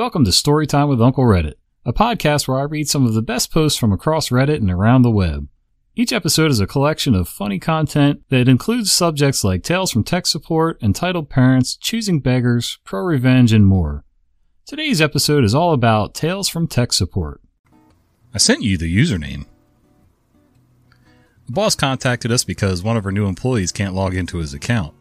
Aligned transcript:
Welcome 0.00 0.24
to 0.24 0.30
Storytime 0.30 0.88
with 0.88 1.02
Uncle 1.02 1.24
Reddit, 1.24 1.56
a 1.84 1.92
podcast 1.92 2.48
where 2.48 2.58
I 2.58 2.62
read 2.62 2.88
some 2.88 3.04
of 3.04 3.12
the 3.12 3.20
best 3.20 3.52
posts 3.52 3.78
from 3.78 3.92
across 3.92 4.30
Reddit 4.30 4.56
and 4.56 4.70
around 4.70 5.02
the 5.02 5.10
web. 5.10 5.46
Each 5.94 6.10
episode 6.10 6.50
is 6.50 6.58
a 6.58 6.66
collection 6.66 7.14
of 7.14 7.28
funny 7.28 7.58
content 7.58 8.22
that 8.30 8.48
includes 8.48 8.90
subjects 8.90 9.44
like 9.44 9.62
tales 9.62 9.92
from 9.92 10.02
tech 10.02 10.26
support, 10.26 10.82
entitled 10.82 11.28
parents, 11.28 11.76
choosing 11.76 12.18
beggars, 12.18 12.78
pro 12.82 13.02
revenge, 13.02 13.52
and 13.52 13.66
more. 13.66 14.06
Today's 14.64 15.02
episode 15.02 15.44
is 15.44 15.54
all 15.54 15.74
about 15.74 16.14
tales 16.14 16.48
from 16.48 16.66
tech 16.66 16.94
support. 16.94 17.42
I 18.32 18.38
sent 18.38 18.62
you 18.62 18.78
the 18.78 18.86
username. 18.96 19.44
The 21.44 21.52
boss 21.52 21.74
contacted 21.74 22.32
us 22.32 22.42
because 22.42 22.82
one 22.82 22.96
of 22.96 23.04
her 23.04 23.12
new 23.12 23.26
employees 23.26 23.70
can't 23.70 23.94
log 23.94 24.14
into 24.14 24.38
his 24.38 24.54
account. 24.54 24.94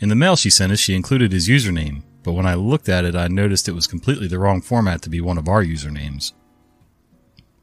In 0.00 0.08
the 0.08 0.16
mail 0.16 0.34
she 0.34 0.50
sent 0.50 0.72
us, 0.72 0.80
she 0.80 0.96
included 0.96 1.30
his 1.30 1.48
username, 1.48 2.02
but 2.26 2.32
when 2.32 2.44
I 2.44 2.54
looked 2.54 2.88
at 2.88 3.04
it, 3.04 3.14
I 3.14 3.28
noticed 3.28 3.68
it 3.68 3.72
was 3.72 3.86
completely 3.86 4.26
the 4.26 4.40
wrong 4.40 4.60
format 4.60 5.00
to 5.02 5.08
be 5.08 5.20
one 5.20 5.38
of 5.38 5.46
our 5.46 5.62
usernames. 5.62 6.32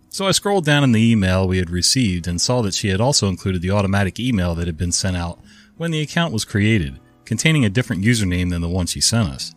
So 0.07 0.25
I 0.25 0.31
scrolled 0.31 0.63
down 0.63 0.85
in 0.85 0.93
the 0.93 1.11
email 1.11 1.45
we 1.45 1.57
had 1.57 1.69
received 1.69 2.27
and 2.27 2.39
saw 2.39 2.61
that 2.61 2.73
she 2.73 2.87
had 2.87 3.01
also 3.01 3.27
included 3.27 3.61
the 3.61 3.71
automatic 3.71 4.21
email 4.21 4.55
that 4.55 4.67
had 4.67 4.77
been 4.77 4.93
sent 4.93 5.17
out 5.17 5.37
when 5.75 5.91
the 5.91 5.99
account 5.99 6.31
was 6.31 6.45
created, 6.45 7.01
containing 7.25 7.65
a 7.65 7.69
different 7.69 8.05
username 8.05 8.51
than 8.51 8.61
the 8.61 8.69
one 8.69 8.85
she 8.85 9.01
sent 9.01 9.27
us. 9.27 9.53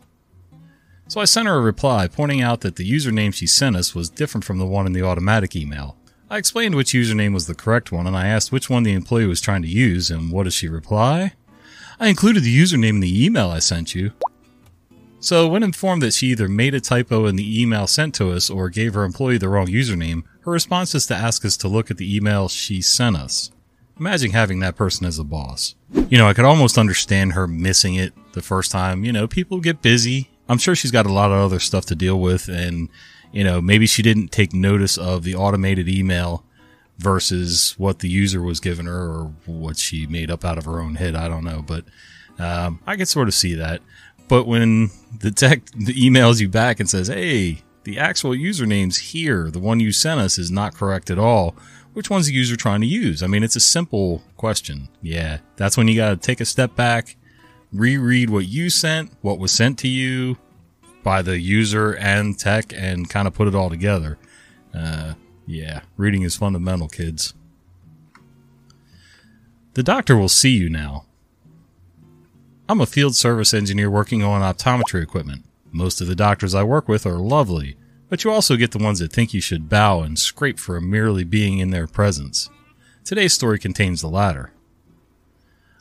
So 1.06 1.20
I 1.20 1.24
sent 1.24 1.46
her 1.46 1.54
a 1.54 1.60
reply 1.60 2.08
pointing 2.08 2.42
out 2.42 2.62
that 2.62 2.74
the 2.74 2.90
username 2.90 3.32
she 3.32 3.46
sent 3.46 3.76
us 3.76 3.94
was 3.94 4.10
different 4.10 4.44
from 4.44 4.58
the 4.58 4.66
one 4.66 4.86
in 4.86 4.92
the 4.92 5.02
automatic 5.04 5.54
email. 5.54 5.96
I 6.28 6.38
explained 6.38 6.74
which 6.74 6.94
username 6.94 7.32
was 7.32 7.46
the 7.46 7.54
correct 7.54 7.92
one 7.92 8.08
and 8.08 8.16
I 8.16 8.26
asked 8.26 8.50
which 8.50 8.68
one 8.68 8.82
the 8.82 8.92
employee 8.92 9.26
was 9.26 9.40
trying 9.40 9.62
to 9.62 9.68
use, 9.68 10.10
and 10.10 10.32
what 10.32 10.44
does 10.44 10.54
she 10.54 10.66
reply? 10.66 11.34
I 12.00 12.08
included 12.08 12.42
the 12.42 12.60
username 12.60 12.88
in 12.88 13.00
the 13.00 13.24
email 13.24 13.50
I 13.50 13.60
sent 13.60 13.94
you. 13.94 14.10
So, 15.18 15.48
when 15.48 15.62
informed 15.62 16.02
that 16.02 16.14
she 16.14 16.28
either 16.28 16.48
made 16.48 16.74
a 16.74 16.80
typo 16.80 17.26
in 17.26 17.36
the 17.36 17.62
email 17.62 17.86
sent 17.86 18.14
to 18.16 18.32
us 18.32 18.50
or 18.50 18.68
gave 18.68 18.94
her 18.94 19.04
employee 19.04 19.38
the 19.38 19.48
wrong 19.48 19.66
username, 19.66 20.24
her 20.40 20.52
response 20.52 20.94
is 20.94 21.06
to 21.06 21.14
ask 21.14 21.44
us 21.44 21.56
to 21.58 21.68
look 21.68 21.90
at 21.90 21.96
the 21.96 22.16
email 22.16 22.48
she 22.48 22.80
sent 22.80 23.16
us. 23.16 23.50
Imagine 23.98 24.32
having 24.32 24.60
that 24.60 24.76
person 24.76 25.06
as 25.06 25.18
a 25.18 25.24
boss. 25.24 25.74
You 26.08 26.18
know, 26.18 26.28
I 26.28 26.34
could 26.34 26.44
almost 26.44 26.76
understand 26.76 27.32
her 27.32 27.46
missing 27.46 27.94
it 27.94 28.12
the 28.32 28.42
first 28.42 28.70
time. 28.70 29.04
You 29.04 29.12
know, 29.12 29.26
people 29.26 29.58
get 29.60 29.80
busy. 29.80 30.28
I'm 30.48 30.58
sure 30.58 30.76
she's 30.76 30.90
got 30.90 31.06
a 31.06 31.12
lot 31.12 31.32
of 31.32 31.38
other 31.38 31.58
stuff 31.58 31.86
to 31.86 31.96
deal 31.96 32.20
with, 32.20 32.48
and, 32.48 32.88
you 33.32 33.42
know, 33.42 33.60
maybe 33.60 33.86
she 33.86 34.02
didn't 34.02 34.28
take 34.28 34.52
notice 34.52 34.98
of 34.98 35.24
the 35.24 35.34
automated 35.34 35.88
email 35.88 36.44
versus 36.98 37.74
what 37.78 37.98
the 37.98 38.08
user 38.08 38.42
was 38.42 38.60
giving 38.60 38.86
her 38.86 39.08
or 39.08 39.32
what 39.46 39.78
she 39.78 40.06
made 40.06 40.30
up 40.30 40.44
out 40.44 40.58
of 40.58 40.66
her 40.66 40.80
own 40.80 40.96
head. 40.96 41.16
I 41.16 41.28
don't 41.28 41.44
know, 41.44 41.64
but 41.66 41.84
um, 42.38 42.80
I 42.86 42.96
could 42.96 43.08
sort 43.08 43.28
of 43.28 43.34
see 43.34 43.54
that. 43.54 43.80
But 44.28 44.46
when 44.46 44.90
the 45.20 45.30
tech 45.30 45.64
emails 45.72 46.40
you 46.40 46.48
back 46.48 46.80
and 46.80 46.88
says, 46.88 47.08
"Hey, 47.08 47.62
the 47.84 47.98
actual 47.98 48.32
username's 48.32 48.96
here. 48.98 49.50
The 49.50 49.60
one 49.60 49.80
you 49.80 49.92
sent 49.92 50.20
us 50.20 50.38
is 50.38 50.50
not 50.50 50.74
correct 50.74 51.10
at 51.10 51.18
all." 51.18 51.54
Which 51.92 52.10
one's 52.10 52.26
the 52.26 52.34
user 52.34 52.56
trying 52.56 52.82
to 52.82 52.86
use? 52.86 53.22
I 53.22 53.26
mean, 53.26 53.42
it's 53.42 53.56
a 53.56 53.60
simple 53.60 54.22
question. 54.36 54.90
Yeah, 55.00 55.38
that's 55.56 55.78
when 55.78 55.88
you 55.88 55.96
got 55.96 56.10
to 56.10 56.16
take 56.18 56.42
a 56.42 56.44
step 56.44 56.76
back, 56.76 57.16
reread 57.72 58.28
what 58.28 58.46
you 58.46 58.68
sent, 58.68 59.12
what 59.22 59.38
was 59.38 59.50
sent 59.50 59.78
to 59.78 59.88
you 59.88 60.36
by 61.02 61.22
the 61.22 61.38
user 61.38 61.96
and 61.96 62.38
tech, 62.38 62.70
and 62.74 63.08
kind 63.08 63.26
of 63.26 63.32
put 63.32 63.48
it 63.48 63.54
all 63.54 63.70
together. 63.70 64.18
Uh, 64.74 65.14
yeah, 65.46 65.80
reading 65.96 66.20
is 66.20 66.36
fundamental, 66.36 66.88
kids. 66.88 67.32
The 69.72 69.82
doctor 69.82 70.18
will 70.18 70.28
see 70.28 70.50
you 70.50 70.68
now. 70.68 71.05
I'm 72.68 72.80
a 72.80 72.86
field 72.86 73.14
service 73.14 73.54
engineer 73.54 73.88
working 73.88 74.24
on 74.24 74.42
optometry 74.42 75.00
equipment. 75.00 75.44
Most 75.70 76.00
of 76.00 76.08
the 76.08 76.16
doctors 76.16 76.52
I 76.52 76.64
work 76.64 76.88
with 76.88 77.06
are 77.06 77.18
lovely, 77.18 77.76
but 78.08 78.24
you 78.24 78.32
also 78.32 78.56
get 78.56 78.72
the 78.72 78.82
ones 78.82 78.98
that 78.98 79.12
think 79.12 79.32
you 79.32 79.40
should 79.40 79.68
bow 79.68 80.00
and 80.00 80.18
scrape 80.18 80.58
for 80.58 80.80
merely 80.80 81.22
being 81.22 81.58
in 81.58 81.70
their 81.70 81.86
presence. 81.86 82.50
Today's 83.04 83.32
story 83.32 83.60
contains 83.60 84.00
the 84.00 84.08
latter. 84.08 84.50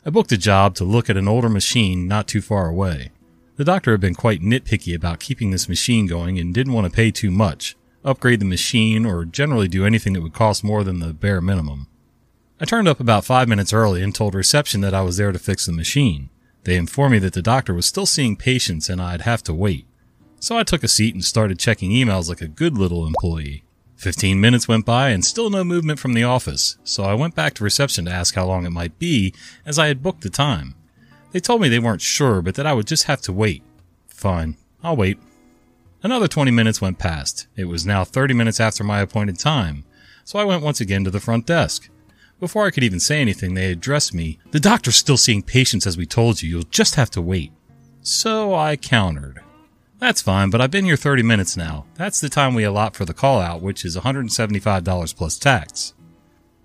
I 0.04 0.10
booked 0.10 0.30
a 0.30 0.38
job 0.38 0.76
to 0.76 0.84
look 0.84 1.10
at 1.10 1.16
an 1.16 1.26
older 1.26 1.48
machine 1.48 2.06
not 2.06 2.28
too 2.28 2.40
far 2.40 2.68
away. 2.68 3.10
The 3.56 3.64
doctor 3.64 3.90
had 3.90 4.00
been 4.00 4.14
quite 4.14 4.40
nitpicky 4.40 4.94
about 4.94 5.18
keeping 5.18 5.50
this 5.50 5.68
machine 5.68 6.06
going 6.06 6.38
and 6.38 6.54
didn't 6.54 6.72
want 6.72 6.84
to 6.86 6.94
pay 6.94 7.10
too 7.10 7.32
much, 7.32 7.74
upgrade 8.04 8.38
the 8.38 8.44
machine, 8.44 9.04
or 9.04 9.24
generally 9.24 9.66
do 9.66 9.84
anything 9.84 10.12
that 10.12 10.22
would 10.22 10.34
cost 10.34 10.62
more 10.62 10.84
than 10.84 11.00
the 11.00 11.12
bare 11.12 11.40
minimum. 11.40 11.88
I 12.60 12.64
turned 12.64 12.86
up 12.86 13.00
about 13.00 13.24
five 13.24 13.48
minutes 13.48 13.72
early 13.72 14.02
and 14.02 14.14
told 14.14 14.36
reception 14.36 14.82
that 14.82 14.94
I 14.94 15.00
was 15.00 15.16
there 15.16 15.32
to 15.32 15.38
fix 15.40 15.66
the 15.66 15.72
machine. 15.72 16.30
They 16.66 16.74
informed 16.74 17.12
me 17.12 17.18
that 17.20 17.32
the 17.32 17.42
doctor 17.42 17.72
was 17.72 17.86
still 17.86 18.06
seeing 18.06 18.34
patients 18.34 18.88
and 18.88 19.00
I'd 19.00 19.20
have 19.20 19.40
to 19.44 19.54
wait. 19.54 19.86
So 20.40 20.58
I 20.58 20.64
took 20.64 20.82
a 20.82 20.88
seat 20.88 21.14
and 21.14 21.24
started 21.24 21.60
checking 21.60 21.92
emails 21.92 22.28
like 22.28 22.40
a 22.40 22.48
good 22.48 22.76
little 22.76 23.06
employee. 23.06 23.62
Fifteen 23.94 24.40
minutes 24.40 24.66
went 24.66 24.84
by 24.84 25.10
and 25.10 25.24
still 25.24 25.48
no 25.48 25.62
movement 25.62 26.00
from 26.00 26.14
the 26.14 26.24
office, 26.24 26.76
so 26.82 27.04
I 27.04 27.14
went 27.14 27.36
back 27.36 27.54
to 27.54 27.64
reception 27.64 28.06
to 28.06 28.10
ask 28.10 28.34
how 28.34 28.46
long 28.46 28.66
it 28.66 28.70
might 28.70 28.98
be, 28.98 29.32
as 29.64 29.78
I 29.78 29.86
had 29.86 30.02
booked 30.02 30.22
the 30.22 30.28
time. 30.28 30.74
They 31.30 31.38
told 31.38 31.60
me 31.60 31.68
they 31.68 31.78
weren't 31.78 32.02
sure, 32.02 32.42
but 32.42 32.56
that 32.56 32.66
I 32.66 32.72
would 32.72 32.88
just 32.88 33.04
have 33.04 33.20
to 33.22 33.32
wait. 33.32 33.62
Fine, 34.08 34.56
I'll 34.82 34.96
wait. 34.96 35.18
Another 36.02 36.26
20 36.26 36.50
minutes 36.50 36.80
went 36.80 36.98
past. 36.98 37.46
It 37.54 37.66
was 37.66 37.86
now 37.86 38.02
30 38.02 38.34
minutes 38.34 38.58
after 38.58 38.82
my 38.82 38.98
appointed 38.98 39.38
time, 39.38 39.84
so 40.24 40.36
I 40.36 40.44
went 40.44 40.64
once 40.64 40.80
again 40.80 41.04
to 41.04 41.12
the 41.12 41.20
front 41.20 41.46
desk. 41.46 41.88
Before 42.38 42.66
I 42.66 42.70
could 42.70 42.84
even 42.84 43.00
say 43.00 43.20
anything, 43.20 43.54
they 43.54 43.72
addressed 43.72 44.12
me. 44.12 44.38
The 44.50 44.60
doctor's 44.60 44.96
still 44.96 45.16
seeing 45.16 45.42
patients 45.42 45.86
as 45.86 45.96
we 45.96 46.04
told 46.04 46.42
you. 46.42 46.50
You'll 46.50 46.64
just 46.64 46.96
have 46.96 47.10
to 47.12 47.22
wait. 47.22 47.50
So 48.02 48.54
I 48.54 48.76
countered. 48.76 49.40
That's 49.98 50.20
fine, 50.20 50.50
but 50.50 50.60
I've 50.60 50.70
been 50.70 50.84
here 50.84 50.96
30 50.96 51.22
minutes 51.22 51.56
now. 51.56 51.86
That's 51.94 52.20
the 52.20 52.28
time 52.28 52.54
we 52.54 52.64
allot 52.64 52.94
for 52.94 53.06
the 53.06 53.14
call 53.14 53.40
out, 53.40 53.62
which 53.62 53.86
is 53.86 53.96
$175 53.96 55.16
plus 55.16 55.38
tax. 55.38 55.94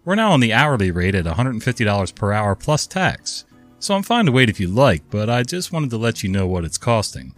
We're 0.04 0.16
now 0.16 0.34
on 0.34 0.42
the 0.42 0.52
hourly 0.52 0.92
rate 0.92 1.16
at 1.16 1.24
$150 1.26 2.16
per 2.16 2.34
hour 2.34 2.56
plus 2.56 2.86
tax. 2.86 3.46
So 3.80 3.96
I'm 3.96 4.04
fine 4.04 4.26
to 4.26 4.32
wait 4.32 4.50
if 4.50 4.60
you 4.60 4.68
like, 4.68 5.04
but 5.10 5.30
I 5.30 5.44
just 5.44 5.72
wanted 5.72 5.90
to 5.92 5.98
let 5.98 6.22
you 6.22 6.30
know 6.30 6.48
what 6.48 6.66
it's 6.66 6.78
costing. 6.78 7.34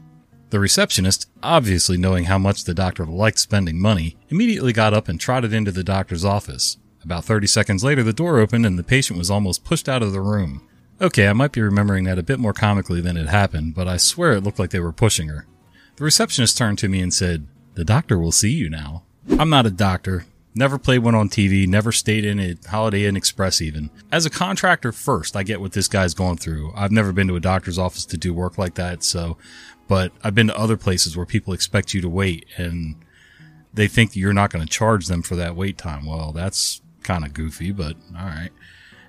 The 0.49 0.59
receptionist, 0.59 1.29
obviously 1.43 1.97
knowing 1.97 2.25
how 2.25 2.37
much 2.39 2.63
the 2.63 2.73
doctor 2.73 3.05
liked 3.05 3.37
spending 3.37 3.79
money, 3.79 4.17
immediately 4.29 4.73
got 4.73 4.93
up 4.93 5.07
and 5.07 5.19
trotted 5.19 5.53
into 5.53 5.71
the 5.71 5.83
doctor's 5.83 6.25
office. 6.25 6.77
About 7.03 7.25
30 7.25 7.47
seconds 7.47 7.83
later, 7.83 8.03
the 8.03 8.13
door 8.13 8.39
opened 8.39 8.65
and 8.65 8.79
the 8.79 8.83
patient 8.83 9.19
was 9.19 9.29
almost 9.29 9.65
pushed 9.65 9.89
out 9.89 10.01
of 10.01 10.13
the 10.13 10.21
room. 10.21 10.67
Okay, 11.01 11.27
I 11.27 11.33
might 11.33 11.51
be 11.51 11.61
remembering 11.61 12.05
that 12.05 12.19
a 12.19 12.23
bit 12.23 12.39
more 12.39 12.53
comically 12.53 13.01
than 13.01 13.17
it 13.17 13.27
happened, 13.27 13.75
but 13.75 13.87
I 13.87 13.97
swear 13.97 14.33
it 14.33 14.43
looked 14.43 14.59
like 14.59 14.69
they 14.69 14.79
were 14.79 14.93
pushing 14.93 15.27
her. 15.27 15.45
The 15.97 16.03
receptionist 16.05 16.57
turned 16.57 16.79
to 16.79 16.87
me 16.87 17.01
and 17.01 17.13
said, 17.13 17.47
The 17.73 17.83
doctor 17.83 18.17
will 18.17 18.31
see 18.31 18.51
you 18.51 18.69
now. 18.69 19.03
I'm 19.37 19.49
not 19.49 19.65
a 19.65 19.71
doctor. 19.71 20.25
Never 20.55 20.77
played 20.77 20.99
one 20.99 21.15
on 21.15 21.29
TV, 21.29 21.67
never 21.67 21.91
stayed 21.91 22.23
in 22.23 22.39
a 22.39 22.55
Holiday 22.69 23.05
Inn 23.05 23.17
Express 23.17 23.59
even. 23.59 23.89
As 24.11 24.25
a 24.25 24.29
contractor 24.29 24.91
first, 24.91 25.35
I 25.35 25.41
get 25.41 25.59
what 25.59 25.71
this 25.71 25.87
guy's 25.87 26.13
going 26.13 26.37
through. 26.37 26.71
I've 26.75 26.91
never 26.91 27.11
been 27.11 27.27
to 27.29 27.35
a 27.35 27.39
doctor's 27.39 27.79
office 27.79 28.05
to 28.05 28.17
do 28.17 28.33
work 28.33 28.59
like 28.59 28.75
that, 28.75 29.03
so, 29.03 29.37
but 29.87 30.11
I've 30.23 30.35
been 30.35 30.47
to 30.47 30.57
other 30.57 30.77
places 30.77 31.17
where 31.17 31.25
people 31.25 31.53
expect 31.53 31.93
you 31.95 32.01
to 32.01 32.09
wait 32.09 32.45
and 32.55 32.95
they 33.73 33.87
think 33.87 34.15
you're 34.15 34.33
not 34.33 34.51
going 34.51 34.63
to 34.63 34.71
charge 34.71 35.07
them 35.07 35.23
for 35.23 35.35
that 35.35 35.55
wait 35.55 35.77
time. 35.77 36.05
Well, 36.05 36.31
that's 36.31 36.81
kind 37.03 37.25
of 37.25 37.33
goofy, 37.33 37.71
but 37.71 37.95
all 38.17 38.25
right. 38.25 38.51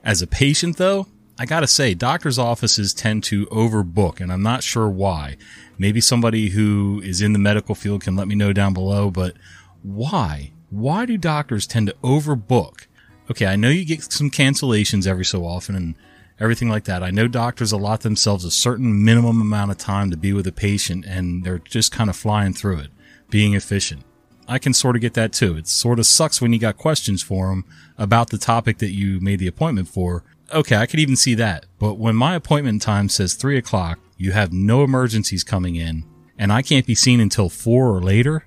As 0.02 0.20
a 0.20 0.26
patient, 0.26 0.76
though, 0.76 1.06
I 1.38 1.46
gotta 1.46 1.66
say, 1.66 1.94
doctors' 1.94 2.38
offices 2.38 2.94
tend 2.94 3.24
to 3.24 3.46
overbook, 3.46 4.20
and 4.20 4.32
I'm 4.32 4.42
not 4.42 4.62
sure 4.62 4.88
why. 4.88 5.36
Maybe 5.78 6.00
somebody 6.00 6.50
who 6.50 7.00
is 7.04 7.20
in 7.20 7.32
the 7.32 7.38
medical 7.38 7.74
field 7.74 8.02
can 8.02 8.14
let 8.14 8.28
me 8.28 8.34
know 8.34 8.52
down 8.52 8.74
below, 8.74 9.10
but 9.10 9.34
why? 9.82 10.52
Why 10.70 11.06
do 11.06 11.16
doctors 11.16 11.66
tend 11.66 11.88
to 11.88 11.96
overbook? 12.02 12.86
Okay, 13.30 13.46
I 13.46 13.56
know 13.56 13.68
you 13.68 13.84
get 13.84 14.12
some 14.12 14.30
cancellations 14.30 15.06
every 15.06 15.24
so 15.24 15.44
often 15.44 15.74
and 15.74 15.94
everything 16.38 16.68
like 16.68 16.84
that. 16.84 17.02
I 17.02 17.10
know 17.10 17.26
doctors 17.26 17.72
allot 17.72 18.02
themselves 18.02 18.44
a 18.44 18.50
certain 18.50 19.04
minimum 19.04 19.40
amount 19.40 19.70
of 19.70 19.78
time 19.78 20.10
to 20.10 20.16
be 20.16 20.32
with 20.32 20.46
a 20.46 20.52
patient 20.52 21.04
and 21.04 21.44
they're 21.44 21.58
just 21.58 21.90
kind 21.90 22.10
of 22.10 22.16
flying 22.16 22.52
through 22.52 22.78
it, 22.78 22.90
being 23.30 23.54
efficient. 23.54 24.04
I 24.46 24.58
can 24.58 24.74
sort 24.74 24.96
of 24.96 25.02
get 25.02 25.14
that 25.14 25.32
too. 25.32 25.56
It 25.56 25.68
sort 25.68 25.98
of 25.98 26.06
sucks 26.06 26.40
when 26.40 26.52
you 26.52 26.58
got 26.58 26.76
questions 26.76 27.22
for 27.22 27.48
them 27.48 27.64
about 27.96 28.30
the 28.30 28.38
topic 28.38 28.78
that 28.78 28.92
you 28.92 29.20
made 29.20 29.38
the 29.38 29.46
appointment 29.46 29.88
for. 29.88 30.24
Okay, 30.52 30.76
I 30.76 30.86
could 30.86 31.00
even 31.00 31.16
see 31.16 31.34
that. 31.34 31.66
But 31.78 31.94
when 31.94 32.16
my 32.16 32.34
appointment 32.34 32.82
time 32.82 33.08
says 33.08 33.34
three 33.34 33.56
o'clock, 33.56 33.98
you 34.16 34.32
have 34.32 34.52
no 34.52 34.84
emergencies 34.84 35.44
coming 35.44 35.76
in, 35.76 36.04
and 36.38 36.52
I 36.52 36.62
can't 36.62 36.86
be 36.86 36.94
seen 36.94 37.20
until 37.20 37.48
four 37.48 37.94
or 37.94 38.00
later, 38.00 38.46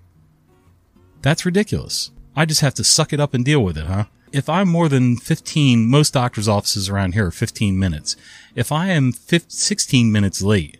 that's 1.21 1.45
ridiculous. 1.45 2.11
I 2.35 2.45
just 2.45 2.61
have 2.61 2.75
to 2.75 2.83
suck 2.83 3.11
it 3.13 3.19
up 3.19 3.33
and 3.33 3.43
deal 3.43 3.63
with 3.63 3.77
it, 3.77 3.87
huh? 3.87 4.05
If 4.31 4.49
I'm 4.49 4.67
more 4.67 4.89
than 4.89 5.17
15, 5.17 5.89
most 5.89 6.13
doctor's 6.13 6.47
offices 6.47 6.89
around 6.89 7.13
here 7.13 7.27
are 7.27 7.31
15 7.31 7.79
minutes. 7.79 8.15
If 8.55 8.71
I 8.71 8.87
am 8.89 9.11
15, 9.11 9.49
16 9.49 10.11
minutes 10.11 10.41
late, 10.41 10.79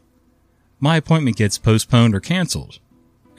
my 0.80 0.98
appointment 0.98 1.38
gets 1.38 1.58
postponed 1.58 2.14
or 2.14 2.19
canceled. 2.19 2.80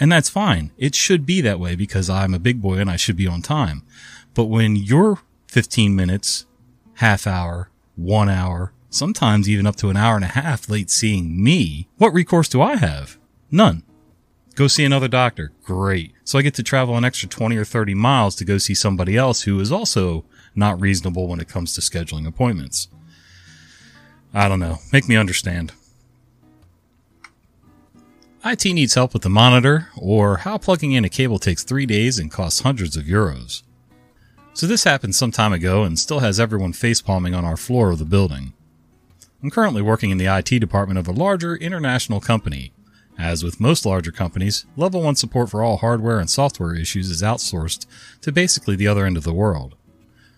And 0.01 0.11
that's 0.13 0.29
fine. 0.29 0.71
It 0.79 0.95
should 0.95 1.27
be 1.27 1.41
that 1.41 1.59
way 1.59 1.75
because 1.75 2.09
I'm 2.09 2.35
a 2.35 2.39
big 2.39 2.63
boy 2.63 2.79
and 2.79 2.91
I 2.91 2.97
should 2.97 3.17
be 3.17 3.27
on 3.27 3.43
time. 3.43 3.83
But 4.35 4.45
when 4.45 4.77
you're 4.77 5.19
15 5.49 5.97
minutes, 5.97 6.47
half 6.95 7.27
hour, 7.27 7.71
one 7.97 8.29
hour, 8.29 8.73
sometimes 8.91 9.49
even 9.49 9.67
up 9.67 9.77
to 9.77 9.91
an 9.91 9.97
hour 9.97 10.15
and 10.15 10.25
a 10.25 10.29
half 10.29 10.69
late 10.69 10.91
seeing 10.91 11.43
me, 11.43 11.89
what 11.97 12.13
recourse 12.15 12.49
do 12.49 12.63
I 12.63 12.77
have? 12.77 13.19
None. 13.51 13.83
Go 14.55 14.67
see 14.67 14.85
another 14.85 15.09
doctor. 15.09 15.53
Great. 15.65 16.13
So 16.25 16.39
I 16.39 16.43
get 16.43 16.55
to 16.55 16.63
travel 16.63 16.97
an 16.97 17.05
extra 17.05 17.29
20 17.29 17.57
or 17.57 17.65
30 17.65 17.95
miles 17.95 18.35
to 18.37 18.45
go 18.45 18.59
see 18.59 18.75
somebody 18.75 19.17
else 19.17 19.43
who 19.43 19.59
is 19.61 19.71
also 19.73 20.25
not 20.55 20.81
reasonable 20.81 21.29
when 21.29 21.41
it 21.41 21.49
comes 21.49 21.75
to 21.75 21.81
scheduling 21.81 22.27
appointments. 22.27 22.89
I 24.35 24.49
don't 24.49 24.61
know. 24.61 24.79
Make 24.93 25.09
me 25.09 25.17
understand. 25.17 25.73
IT 28.51 28.65
needs 28.65 28.95
help 28.95 29.13
with 29.13 29.21
the 29.21 29.29
monitor, 29.29 29.89
or 29.95 30.39
how 30.39 30.57
plugging 30.57 30.93
in 30.93 31.05
a 31.05 31.11
cable 31.11 31.39
takes 31.39 31.63
three 31.63 31.85
days 31.85 32.19
and 32.19 32.31
costs 32.31 32.63
hundreds 32.63 32.97
of 32.97 33.05
euros. 33.05 33.63
So 34.55 34.67
this 34.67 34.85
happened 34.85 35.15
some 35.15 35.31
time 35.31 35.53
ago 35.53 35.83
and 35.83 35.99
still 35.99 36.21
has 36.21 36.41
everyone 36.41 36.73
facepalming 36.73 37.37
on 37.37 37.45
our 37.45 37.59
floor 37.59 37.91
of 37.91 37.99
the 37.99 38.07
building. 38.07 38.55
I'm 39.43 39.51
currently 39.51 39.83
working 39.83 40.09
in 40.09 40.17
the 40.17 40.35
IT 40.35 40.61
department 40.61 40.99
of 40.99 41.07
a 41.07 41.13
larger 41.13 41.57
international 41.57 42.23
company. 42.23 42.73
As 43.19 43.45
with 43.45 43.61
most 43.61 43.85
larger 43.85 44.13
companies, 44.13 44.65
level 44.77 45.03
1 45.03 45.17
support 45.17 45.51
for 45.51 45.63
all 45.63 45.77
hardware 45.77 46.19
and 46.19 46.31
software 46.31 46.75
issues 46.75 47.11
is 47.11 47.21
outsourced 47.21 47.85
to 48.23 48.33
basically 48.33 48.77
the 48.77 48.89
other 48.89 49.05
end 49.05 49.19
of 49.19 49.25
the 49.25 49.35
world. 49.35 49.75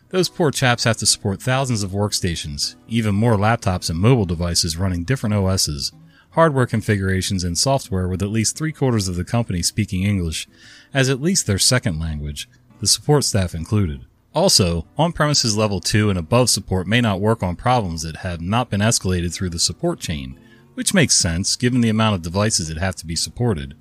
Those 0.08 0.28
poor 0.28 0.50
chaps 0.50 0.82
have 0.82 0.96
to 0.96 1.06
support 1.06 1.40
thousands 1.40 1.84
of 1.84 1.92
workstations, 1.92 2.74
even 2.88 3.14
more 3.14 3.36
laptops 3.36 3.88
and 3.88 4.00
mobile 4.00 4.26
devices 4.26 4.76
running 4.76 5.04
different 5.04 5.36
OSs, 5.36 5.92
hardware 6.30 6.66
configurations, 6.66 7.44
and 7.44 7.58
software 7.58 8.08
with 8.08 8.22
at 8.22 8.30
least 8.30 8.56
three 8.56 8.72
quarters 8.72 9.08
of 9.08 9.16
the 9.16 9.24
company 9.24 9.62
speaking 9.62 10.02
English 10.02 10.48
as 10.94 11.08
at 11.08 11.22
least 11.22 11.46
their 11.46 11.58
second 11.58 11.98
language, 11.98 12.48
the 12.80 12.86
support 12.86 13.24
staff 13.24 13.54
included. 13.54 14.04
Also, 14.32 14.86
on-premises 14.96 15.56
level 15.56 15.80
2 15.80 16.08
and 16.08 16.18
above 16.18 16.48
support 16.48 16.86
may 16.86 17.00
not 17.00 17.20
work 17.20 17.42
on 17.42 17.56
problems 17.56 18.02
that 18.02 18.18
have 18.18 18.40
not 18.40 18.70
been 18.70 18.80
escalated 18.80 19.34
through 19.34 19.50
the 19.50 19.58
support 19.58 19.98
chain, 19.98 20.38
which 20.74 20.94
makes 20.94 21.14
sense 21.14 21.56
given 21.56 21.80
the 21.80 21.88
amount 21.88 22.14
of 22.14 22.22
devices 22.22 22.68
that 22.68 22.78
have 22.78 22.94
to 22.94 23.06
be 23.06 23.16
supported. 23.16 23.74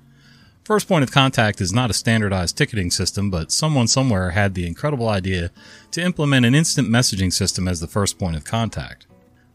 First 0.64 0.88
point 0.88 1.02
of 1.02 1.12
contact 1.12 1.60
is 1.60 1.72
not 1.72 1.90
a 1.90 1.94
standardized 1.94 2.56
ticketing 2.56 2.90
system, 2.90 3.30
but 3.30 3.52
someone 3.52 3.88
somewhere 3.88 4.30
had 4.30 4.54
the 4.54 4.66
incredible 4.66 5.08
idea 5.08 5.50
to 5.92 6.02
implement 6.02 6.46
an 6.46 6.54
instant 6.54 6.88
messaging 6.88 7.32
system 7.32 7.66
as 7.66 7.80
the 7.80 7.86
first 7.86 8.18
point 8.18 8.36
of 8.36 8.44
contact. 8.44 9.06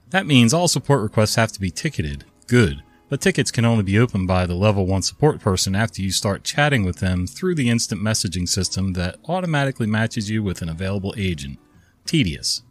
That 0.09 0.25
means 0.25 0.53
all 0.53 0.67
support 0.67 1.01
requests 1.01 1.35
have 1.35 1.51
to 1.51 1.59
be 1.59 1.71
ticketed. 1.71 2.25
Good 2.47 2.83
but 3.09 3.21
tickets 3.21 3.51
can 3.51 3.65
only 3.65 3.83
be 3.83 3.99
opened 3.99 4.27
by 4.27 4.45
the 4.45 4.55
level 4.55 4.85
1 4.85 5.03
support 5.03 5.39
person 5.39 5.75
after 5.75 6.01
you 6.01 6.11
start 6.11 6.43
chatting 6.43 6.83
with 6.83 6.97
them 6.97 7.27
through 7.27 7.55
the 7.55 7.69
instant 7.69 8.01
messaging 8.01 8.47
system 8.47 8.93
that 8.93 9.17
automatically 9.27 9.87
matches 9.87 10.29
you 10.29 10.41
with 10.41 10.61
an 10.61 10.69
available 10.69 11.13
agent. 11.17 11.59
Tedious. 12.05 12.63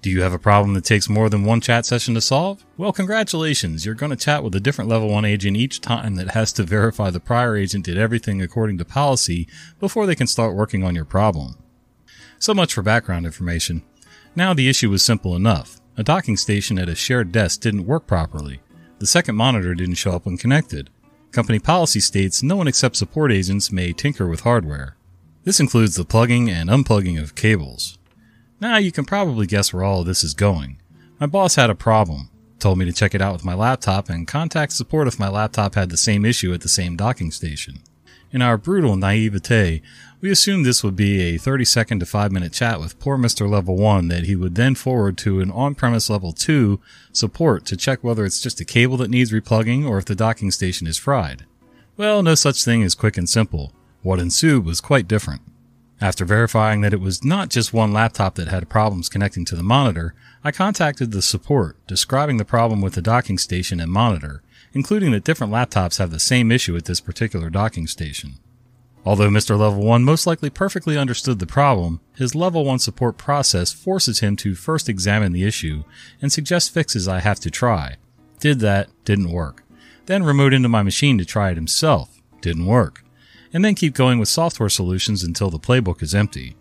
Do 0.00 0.10
you 0.10 0.22
have 0.22 0.32
a 0.32 0.38
problem 0.38 0.74
that 0.74 0.84
takes 0.84 1.08
more 1.08 1.28
than 1.28 1.44
one 1.44 1.60
chat 1.60 1.86
session 1.86 2.14
to 2.14 2.20
solve? 2.20 2.64
Well, 2.76 2.92
congratulations, 2.92 3.86
you're 3.86 3.94
going 3.94 4.10
to 4.10 4.16
chat 4.16 4.42
with 4.42 4.54
a 4.54 4.60
different 4.60 4.90
level 4.90 5.08
1 5.08 5.24
agent 5.24 5.56
each 5.56 5.80
time 5.80 6.16
that 6.16 6.30
has 6.30 6.52
to 6.54 6.64
verify 6.64 7.10
the 7.10 7.20
prior 7.20 7.54
agent 7.56 7.84
did 7.84 7.98
everything 7.98 8.42
according 8.42 8.78
to 8.78 8.84
policy 8.84 9.46
before 9.78 10.06
they 10.06 10.16
can 10.16 10.26
start 10.26 10.56
working 10.56 10.82
on 10.82 10.94
your 10.94 11.04
problem. 11.04 11.56
So 12.38 12.54
much 12.54 12.74
for 12.74 12.82
background 12.82 13.26
information. 13.26 13.82
Now 14.34 14.54
the 14.54 14.68
issue 14.68 14.90
was 14.90 15.02
simple 15.02 15.36
enough. 15.36 15.80
A 15.96 16.02
docking 16.02 16.38
station 16.38 16.78
at 16.78 16.88
a 16.88 16.94
shared 16.94 17.30
desk 17.30 17.60
didn't 17.60 17.86
work 17.86 18.06
properly. 18.06 18.60
The 19.02 19.08
second 19.08 19.34
monitor 19.34 19.74
didn't 19.74 19.96
show 19.96 20.12
up 20.12 20.26
when 20.26 20.38
connected. 20.38 20.88
Company 21.32 21.58
policy 21.58 21.98
states 21.98 22.40
no 22.40 22.54
one 22.54 22.68
except 22.68 22.94
support 22.94 23.32
agents 23.32 23.72
may 23.72 23.92
tinker 23.92 24.28
with 24.28 24.42
hardware. 24.42 24.96
This 25.42 25.58
includes 25.58 25.96
the 25.96 26.04
plugging 26.04 26.48
and 26.48 26.70
unplugging 26.70 27.20
of 27.20 27.34
cables. 27.34 27.98
Now 28.60 28.76
you 28.76 28.92
can 28.92 29.04
probably 29.04 29.48
guess 29.48 29.72
where 29.72 29.82
all 29.82 30.02
of 30.02 30.06
this 30.06 30.22
is 30.22 30.34
going. 30.34 30.80
My 31.18 31.26
boss 31.26 31.56
had 31.56 31.68
a 31.68 31.74
problem, 31.74 32.30
told 32.60 32.78
me 32.78 32.84
to 32.84 32.92
check 32.92 33.12
it 33.12 33.20
out 33.20 33.32
with 33.32 33.44
my 33.44 33.54
laptop 33.54 34.08
and 34.08 34.24
contact 34.24 34.70
support 34.70 35.08
if 35.08 35.18
my 35.18 35.28
laptop 35.28 35.74
had 35.74 35.90
the 35.90 35.96
same 35.96 36.24
issue 36.24 36.54
at 36.54 36.60
the 36.60 36.68
same 36.68 36.96
docking 36.96 37.32
station. 37.32 37.80
In 38.30 38.40
our 38.40 38.56
brutal 38.56 38.94
naivete, 38.94 39.82
we 40.22 40.30
assumed 40.30 40.64
this 40.64 40.84
would 40.84 40.94
be 40.94 41.20
a 41.20 41.36
30 41.36 41.64
second 41.64 41.98
to 41.98 42.06
5 42.06 42.30
minute 42.30 42.52
chat 42.52 42.78
with 42.78 42.98
poor 43.00 43.18
Mr. 43.18 43.50
Level 43.50 43.76
1 43.76 44.06
that 44.06 44.24
he 44.24 44.36
would 44.36 44.54
then 44.54 44.76
forward 44.76 45.18
to 45.18 45.40
an 45.40 45.50
on 45.50 45.74
premise 45.74 46.08
Level 46.08 46.32
2 46.32 46.80
support 47.12 47.66
to 47.66 47.76
check 47.76 48.02
whether 48.02 48.24
it's 48.24 48.40
just 48.40 48.60
a 48.60 48.64
cable 48.64 48.96
that 48.98 49.10
needs 49.10 49.32
replugging 49.32 49.86
or 49.86 49.98
if 49.98 50.04
the 50.04 50.14
docking 50.14 50.52
station 50.52 50.86
is 50.86 50.96
fried. 50.96 51.44
Well, 51.96 52.22
no 52.22 52.36
such 52.36 52.64
thing 52.64 52.84
as 52.84 52.94
quick 52.94 53.18
and 53.18 53.28
simple. 53.28 53.72
What 54.02 54.20
ensued 54.20 54.64
was 54.64 54.80
quite 54.80 55.08
different. 55.08 55.42
After 56.00 56.24
verifying 56.24 56.82
that 56.82 56.94
it 56.94 57.00
was 57.00 57.24
not 57.24 57.48
just 57.48 57.72
one 57.72 57.92
laptop 57.92 58.36
that 58.36 58.48
had 58.48 58.68
problems 58.68 59.08
connecting 59.08 59.44
to 59.46 59.56
the 59.56 59.62
monitor, 59.62 60.14
I 60.44 60.52
contacted 60.52 61.10
the 61.10 61.22
support, 61.22 61.76
describing 61.88 62.36
the 62.36 62.44
problem 62.44 62.80
with 62.80 62.94
the 62.94 63.02
docking 63.02 63.38
station 63.38 63.80
and 63.80 63.90
monitor, 63.90 64.42
including 64.72 65.10
that 65.12 65.24
different 65.24 65.52
laptops 65.52 65.98
have 65.98 66.12
the 66.12 66.20
same 66.20 66.52
issue 66.52 66.76
at 66.76 66.84
this 66.84 67.00
particular 67.00 67.50
docking 67.50 67.88
station. 67.88 68.38
Although 69.04 69.30
Mr. 69.30 69.58
Level 69.58 69.82
1 69.82 70.04
most 70.04 70.26
likely 70.26 70.48
perfectly 70.48 70.96
understood 70.96 71.40
the 71.40 71.46
problem, 71.46 72.00
his 72.14 72.36
Level 72.36 72.64
1 72.64 72.78
support 72.78 73.16
process 73.18 73.72
forces 73.72 74.20
him 74.20 74.36
to 74.36 74.54
first 74.54 74.88
examine 74.88 75.32
the 75.32 75.44
issue 75.44 75.82
and 76.20 76.32
suggest 76.32 76.72
fixes 76.72 77.08
I 77.08 77.18
have 77.18 77.40
to 77.40 77.50
try. 77.50 77.96
Did 78.38 78.60
that, 78.60 78.90
didn't 79.04 79.32
work. 79.32 79.64
Then 80.06 80.22
remote 80.22 80.52
into 80.52 80.68
my 80.68 80.82
machine 80.82 81.18
to 81.18 81.24
try 81.24 81.50
it 81.50 81.56
himself, 81.56 82.22
didn't 82.40 82.66
work. 82.66 83.04
And 83.52 83.64
then 83.64 83.74
keep 83.74 83.94
going 83.94 84.18
with 84.18 84.28
software 84.28 84.68
solutions 84.68 85.24
until 85.24 85.50
the 85.50 85.58
playbook 85.58 86.00
is 86.02 86.14
empty. 86.14 86.56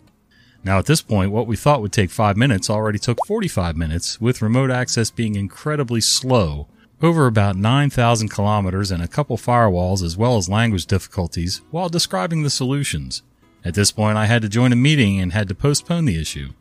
Now 0.63 0.79
at 0.79 0.87
this 0.87 1.01
point, 1.01 1.31
what 1.31 1.47
we 1.47 1.55
thought 1.55 1.81
would 1.81 1.93
take 1.93 2.09
5 2.09 2.37
minutes 2.37 2.69
already 2.69 2.99
took 2.99 3.17
45 3.27 3.77
minutes, 3.77 4.19
with 4.19 4.41
remote 4.41 4.71
access 4.71 5.11
being 5.11 5.35
incredibly 5.35 6.01
slow 6.01 6.67
over 7.01 7.25
about 7.25 7.55
9,000 7.55 8.29
kilometers 8.29 8.91
and 8.91 9.01
a 9.01 9.07
couple 9.07 9.37
firewalls 9.37 10.03
as 10.03 10.15
well 10.15 10.37
as 10.37 10.47
language 10.47 10.85
difficulties 10.85 11.61
while 11.71 11.89
describing 11.89 12.43
the 12.43 12.49
solutions. 12.49 13.23
At 13.63 13.73
this 13.73 13.91
point, 13.91 14.17
I 14.17 14.25
had 14.25 14.41
to 14.41 14.49
join 14.49 14.71
a 14.71 14.75
meeting 14.75 15.19
and 15.19 15.33
had 15.33 15.47
to 15.47 15.55
postpone 15.55 16.05
the 16.05 16.19
issue. 16.19 16.53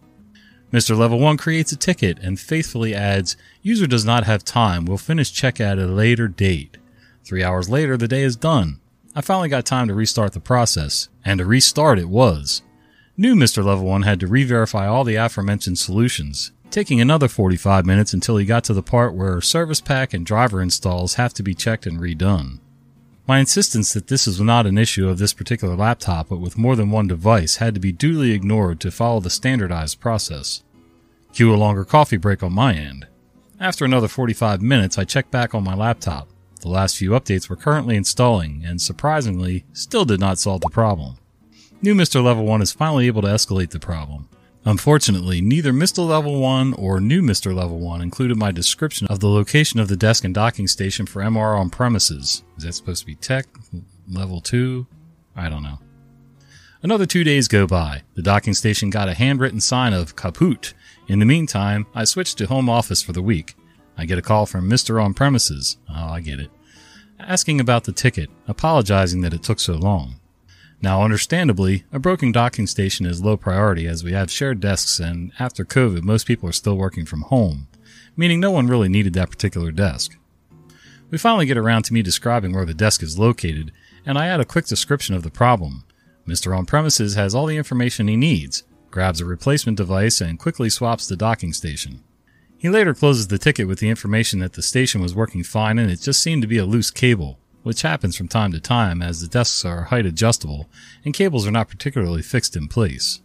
Mr. 0.73 0.97
Level 0.97 1.19
1 1.19 1.37
creates 1.37 1.73
a 1.73 1.77
ticket 1.77 2.19
and 2.21 2.39
faithfully 2.39 2.95
adds, 2.95 3.37
User 3.63 3.87
does 3.87 4.05
not 4.05 4.25
have 4.25 4.45
time, 4.45 4.85
we'll 4.85 4.99
finish 4.99 5.33
check 5.33 5.61
at 5.61 5.79
a 5.79 5.87
later 5.87 6.29
date. 6.29 6.79
Three 7.25 7.43
hours 7.43 7.69
later, 7.69 7.97
the 7.97 8.09
day 8.09 8.23
is 8.23 8.37
done. 8.37 8.81
I 9.15 9.21
finally 9.21 9.49
got 9.49 9.67
time 9.67 9.89
to 9.89 9.95
restart 9.95 10.33
the 10.33 10.41
process, 10.41 11.09
and 11.25 11.41
a 11.41 11.45
restart 11.45 11.99
it 11.99 12.09
was. 12.09 12.63
New 13.17 13.35
Mr. 13.35 13.65
Level 13.65 13.85
1 13.85 14.03
had 14.03 14.21
to 14.21 14.29
re-verify 14.29 14.87
all 14.87 15.03
the 15.03 15.17
aforementioned 15.17 15.79
solutions 15.79 16.53
taking 16.71 17.01
another 17.01 17.29
45 17.29 17.85
minutes 17.85 18.13
until 18.13 18.37
he 18.37 18.45
got 18.45 18.65
to 18.65 18.75
the 18.75 18.83
part 18.83 19.15
where 19.15 19.41
service 19.41 19.81
pack 19.81 20.15
and 20.15 20.25
driver 20.25 20.63
installs 20.63 21.15
have 21.15 21.35
to 21.35 21.43
be 21.43 21.55
checked 21.55 21.87
and 21.87 21.99
redone. 22.01 22.61
My 23.27 23.39
insistence 23.39 23.93
that 23.93 24.09
this 24.09 24.27
is 24.27 24.41
not 24.41 24.67
an 24.67 24.79
issue 24.79 25.09
of 25.09 25.19
this 25.19 25.33
particular 25.33 25.77
laptop 25.77 26.29
but 26.29 26.41
with 26.41 26.59
more 26.59 26.77
than 26.77 26.91
one 26.91 27.07
device 27.07 27.57
had 27.57 27.75
to 27.75 27.81
be 27.81 27.93
duly 27.93 28.33
ignored 28.33 28.81
to 28.81 28.91
follow 28.91 29.21
the 29.21 29.31
standardized 29.31 30.01
process. 30.01 30.63
Cue 31.33 31.55
a 31.55 31.57
longer 31.57 31.85
coffee 31.85 32.17
break 32.17 32.43
on 32.43 32.53
my 32.53 32.75
end. 32.75 33.07
After 33.61 33.85
another 33.85 34.09
45 34.09 34.63
minutes, 34.63 34.99
I 34.99 35.05
checked 35.05 35.31
back 35.31 35.55
on 35.55 35.63
my 35.63 35.75
laptop. 35.75 36.29
The 36.61 36.69
last 36.69 36.97
few 36.97 37.11
updates 37.11 37.49
were 37.49 37.57
currently 37.57 37.97
installing 37.97 38.63
and 38.65 38.81
surprisingly 38.81 39.65
still 39.73 40.05
did 40.05 40.21
not 40.21 40.39
solve 40.39 40.63
the 40.63 40.69
problem. 40.69 41.17
New 41.83 41.95
Mr. 41.95 42.23
Level 42.23 42.45
1 42.45 42.63
is 42.63 42.73
finally 42.73 43.07
able 43.07 43.23
to 43.23 43.29
escalate 43.29 43.71
the 43.71 43.79
problem. 43.79 44.29
Unfortunately, 44.65 45.41
neither 45.41 45.73
Mr. 45.73 46.07
Level 46.07 46.39
1 46.39 46.75
or 46.75 47.01
new 47.01 47.23
Mr. 47.23 47.55
Level 47.55 47.79
1 47.79 48.03
included 48.03 48.37
my 48.37 48.53
description 48.53 49.07
of 49.07 49.21
the 49.21 49.29
location 49.29 49.81
of 49.81 49.89
the 49.89 49.97
desk 49.97 50.23
and 50.23 50.35
docking 50.35 50.67
station 50.67 51.07
for 51.07 51.23
MR 51.23 51.59
on 51.59 51.71
premises. 51.71 52.45
Is 52.59 52.65
that 52.65 52.75
supposed 52.75 53.01
to 53.01 53.07
be 53.07 53.15
tech? 53.15 53.47
Level 54.11 54.41
2? 54.43 54.87
I 55.35 55.49
don't 55.49 55.63
know. 55.63 55.79
Another 56.83 57.07
two 57.07 57.25
days 57.25 57.49
go 57.49 57.67
by. 57.67 58.03
The 58.15 58.23
docking 58.23 58.55
station 58.55 58.91
got 58.91 59.09
a 59.09 59.15
handwritten 59.15 59.61
sign 59.61 59.95
of 59.95 60.15
kaput. 60.15 60.75
In 61.09 61.19
the 61.19 61.27
meantime, 61.27 61.87
I 61.95 62.05
switched 62.05 62.37
to 62.39 62.47
home 62.47 62.69
office 62.69 63.03
for 63.03 63.13
the 63.13 63.23
week. 63.23 63.55
I 63.97 64.05
get 64.05 64.19
a 64.19 64.23
call 64.23 64.47
from 64.47 64.69
Mr. 64.69 65.03
On 65.03 65.15
Premises. 65.15 65.79
Oh, 65.89 66.09
I 66.09 66.21
get 66.21 66.39
it. 66.39 66.51
Asking 67.19 67.61
about 67.61 67.85
the 67.85 67.93
ticket, 67.93 68.31
apologizing 68.47 69.23
that 69.23 69.35
it 69.35 69.43
took 69.43 69.61
so 69.61 69.75
long. 69.75 70.20
Now, 70.83 71.03
understandably, 71.03 71.85
a 71.93 71.99
broken 71.99 72.33
docking 72.33 72.67
station 72.67 73.05
is 73.05 73.23
low 73.23 73.37
priority 73.37 73.87
as 73.87 74.03
we 74.03 74.13
have 74.13 74.31
shared 74.31 74.61
desks 74.61 74.99
and 74.99 75.31
after 75.39 75.65
COVID, 75.65 76.03
most 76.03 76.27
people 76.27 76.49
are 76.49 76.53
still 76.53 76.77
working 76.77 77.05
from 77.05 77.23
home, 77.23 77.69
meaning 78.17 78.41
no 78.41 78.51
one 78.51 78.67
really 78.67 78.89
needed 78.89 79.13
that 79.13 79.29
particular 79.31 79.73
desk. 79.73 80.17
We 81.11 81.19
finally 81.19 81.45
get 81.45 81.59
around 81.59 81.83
to 81.85 81.93
me 81.93 82.01
describing 82.01 82.55
where 82.55 82.65
the 82.65 82.73
desk 82.73 83.03
is 83.03 83.19
located, 83.19 83.73
and 84.07 84.17
I 84.17 84.29
add 84.29 84.41
a 84.41 84.45
quick 84.47 84.67
description 84.67 85.15
of 85.15 85.23
the 85.23 85.31
problem. 85.31 85.85
Mr. 86.27 86.57
On 86.57 86.65
Premises 86.65 87.15
has 87.15 87.35
all 87.35 87.47
the 87.47 87.59
information 87.59 88.09
he 88.09 88.17
needs, 88.17 88.63
grabs 88.91 89.21
a 89.21 89.27
replacement 89.27 89.77
device, 89.77 90.21
and 90.21 90.39
quickly 90.39 90.71
swaps 90.71 91.07
the 91.07 91.17
docking 91.17 91.53
station. 91.53 92.03
He 92.57 92.71
later 92.71 92.95
closes 92.95 93.29
the 93.29 93.39
ticket 93.39 93.69
with 93.69 93.81
the 93.81 93.91
information 93.91 94.39
that 94.39 94.55
the 94.55 94.63
station 94.63 95.03
was 95.03 95.15
working 95.15 95.43
fine 95.43 95.79
and 95.79 95.91
it 95.91 96.01
just 96.01 96.23
seemed 96.23 96.43
to 96.43 96.49
be 96.49 96.59
a 96.59 96.67
loose 96.67 96.91
cable 96.91 97.40
which 97.63 97.83
happens 97.83 98.17
from 98.17 98.29
time 98.29 98.53
to 98.53 98.61
time 98.61 99.03
as 99.03 99.21
the 99.21 99.29
desks 99.29 99.65
are 99.65 99.85
height 99.85 100.07
adjustable 100.07 100.69
and 101.05 101.15
cables 101.15 101.47
are 101.47 101.53
not 101.53 101.69
particularly 101.69 102.23
fixed 102.23 102.57
in 102.57 102.69
place. 102.69 103.21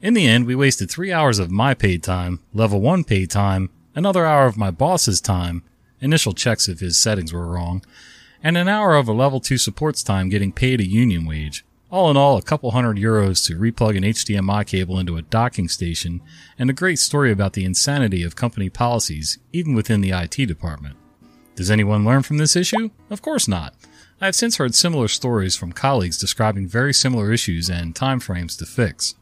In 0.00 0.14
the 0.14 0.26
end, 0.26 0.46
we 0.46 0.54
wasted 0.54 0.90
three 0.90 1.12
hours 1.12 1.38
of 1.38 1.50
my 1.50 1.74
paid 1.74 2.02
time, 2.02 2.40
level 2.52 2.80
1 2.80 3.04
paid 3.04 3.30
time, 3.30 3.70
another 3.94 4.26
hour 4.26 4.46
of 4.46 4.56
my 4.56 4.70
boss's 4.70 5.20
time, 5.20 5.62
initial 6.00 6.34
checks 6.34 6.68
if 6.68 6.80
his 6.80 6.98
settings 6.98 7.32
were 7.32 7.46
wrong, 7.46 7.84
and 8.42 8.56
an 8.56 8.68
hour 8.68 8.96
of 8.96 9.06
a 9.06 9.12
level 9.12 9.38
2 9.40 9.58
supports 9.58 10.02
time 10.02 10.28
getting 10.28 10.52
paid 10.52 10.80
a 10.80 10.88
union 10.88 11.24
wage. 11.24 11.64
All 11.92 12.10
in 12.10 12.16
all, 12.16 12.38
a 12.38 12.42
couple 12.42 12.70
hundred 12.70 12.96
euros 12.96 13.46
to 13.46 13.58
replug 13.58 13.96
an 13.96 14.02
HDMI 14.02 14.66
cable 14.66 14.98
into 14.98 15.18
a 15.18 15.22
docking 15.22 15.68
station, 15.68 16.22
and 16.58 16.70
a 16.70 16.72
great 16.72 16.98
story 16.98 17.30
about 17.30 17.52
the 17.52 17.66
insanity 17.66 18.22
of 18.22 18.34
company 18.34 18.70
policies, 18.70 19.38
even 19.52 19.74
within 19.74 20.00
the 20.00 20.10
IT 20.10 20.46
department. 20.46 20.96
Does 21.54 21.70
anyone 21.70 22.04
learn 22.04 22.22
from 22.22 22.38
this 22.38 22.56
issue? 22.56 22.90
Of 23.10 23.22
course 23.22 23.46
not. 23.46 23.74
I 24.20 24.26
have 24.26 24.34
since 24.34 24.56
heard 24.56 24.74
similar 24.74 25.08
stories 25.08 25.56
from 25.56 25.72
colleagues 25.72 26.16
describing 26.16 26.68
very 26.68 26.94
similar 26.94 27.32
issues 27.32 27.68
and 27.68 27.94
timeframes 27.94 28.56
to 28.58 28.66
fix. 28.66 29.16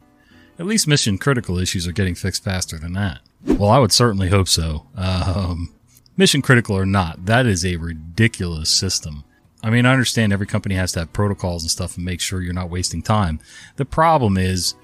At 0.59 0.67
least 0.67 0.87
mission 0.87 1.17
critical 1.17 1.59
issues 1.59 1.87
are 1.89 1.93
getting 1.93 2.15
fixed 2.15 2.45
faster 2.45 2.79
than 2.79 2.93
that. 2.93 3.21
Well, 3.47 3.71
I 3.71 3.79
would 3.79 3.93
certainly 3.93 4.29
hope 4.29 4.47
so. 4.47 4.87
Um, 4.95 5.75
mission 6.17 6.43
critical 6.43 6.77
or 6.77 6.85
not, 6.85 7.25
that 7.25 7.47
is 7.47 7.65
a 7.65 7.77
ridiculous 7.77 8.69
system. 8.69 9.25
I 9.63 9.71
mean, 9.71 9.87
I 9.87 9.93
understand 9.93 10.33
every 10.33 10.47
company 10.47 10.75
has 10.75 10.93
to 10.93 11.01
have 11.01 11.13
protocols 11.13 11.63
and 11.63 11.71
stuff 11.71 11.97
and 11.97 12.05
make 12.05 12.21
sure 12.21 12.43
you're 12.43 12.53
not 12.53 12.71
wasting 12.71 13.03
time. 13.03 13.41
The 13.77 13.85
problem 13.85 14.37
is 14.37 14.75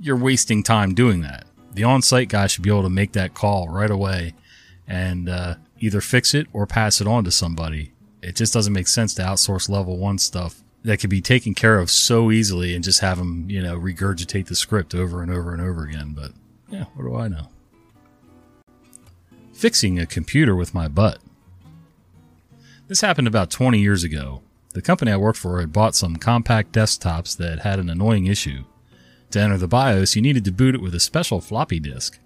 you're 0.00 0.16
wasting 0.16 0.62
time 0.62 0.94
doing 0.94 1.20
that. 1.20 1.44
The 1.74 1.84
on 1.84 2.02
site 2.02 2.28
guy 2.28 2.46
should 2.46 2.62
be 2.62 2.70
able 2.70 2.82
to 2.82 2.90
make 2.90 3.12
that 3.12 3.34
call 3.34 3.68
right 3.68 3.90
away 3.90 4.34
and 4.86 5.28
uh, 5.28 5.54
either 5.82 6.00
fix 6.00 6.32
it 6.32 6.46
or 6.52 6.64
pass 6.64 7.00
it 7.00 7.06
on 7.06 7.24
to 7.24 7.30
somebody. 7.30 7.92
It 8.22 8.36
just 8.36 8.54
doesn't 8.54 8.72
make 8.72 8.86
sense 8.86 9.14
to 9.14 9.22
outsource 9.22 9.68
level 9.68 9.98
one 9.98 10.16
stuff 10.16 10.62
that 10.84 10.98
could 10.98 11.10
be 11.10 11.20
taken 11.20 11.54
care 11.54 11.78
of 11.78 11.90
so 11.90 12.30
easily 12.30 12.74
and 12.74 12.84
just 12.84 13.00
have 13.00 13.18
them, 13.18 13.50
you 13.50 13.60
know, 13.60 13.76
regurgitate 13.76 14.46
the 14.46 14.54
script 14.54 14.94
over 14.94 15.22
and 15.22 15.30
over 15.30 15.52
and 15.52 15.60
over 15.60 15.84
again. 15.84 16.14
But 16.16 16.30
yeah, 16.68 16.84
what 16.94 17.04
do 17.04 17.16
I 17.16 17.28
know? 17.28 17.48
Fixing 19.52 19.98
a 19.98 20.06
computer 20.06 20.54
with 20.54 20.72
my 20.72 20.86
butt. 20.88 21.18
This 22.86 23.00
happened 23.00 23.28
about 23.28 23.50
20 23.50 23.80
years 23.80 24.04
ago. 24.04 24.42
The 24.74 24.82
company 24.82 25.10
I 25.10 25.16
worked 25.16 25.38
for 25.38 25.60
had 25.60 25.72
bought 25.72 25.94
some 25.94 26.16
compact 26.16 26.72
desktops 26.72 27.36
that 27.36 27.60
had 27.60 27.78
an 27.78 27.90
annoying 27.90 28.26
issue. 28.26 28.64
To 29.30 29.40
enter 29.40 29.58
the 29.58 29.68
BIOS, 29.68 30.14
you 30.14 30.22
needed 30.22 30.44
to 30.44 30.52
boot 30.52 30.74
it 30.74 30.80
with 30.80 30.94
a 30.94 31.00
special 31.00 31.40
floppy 31.40 31.80
disk. 31.80 32.18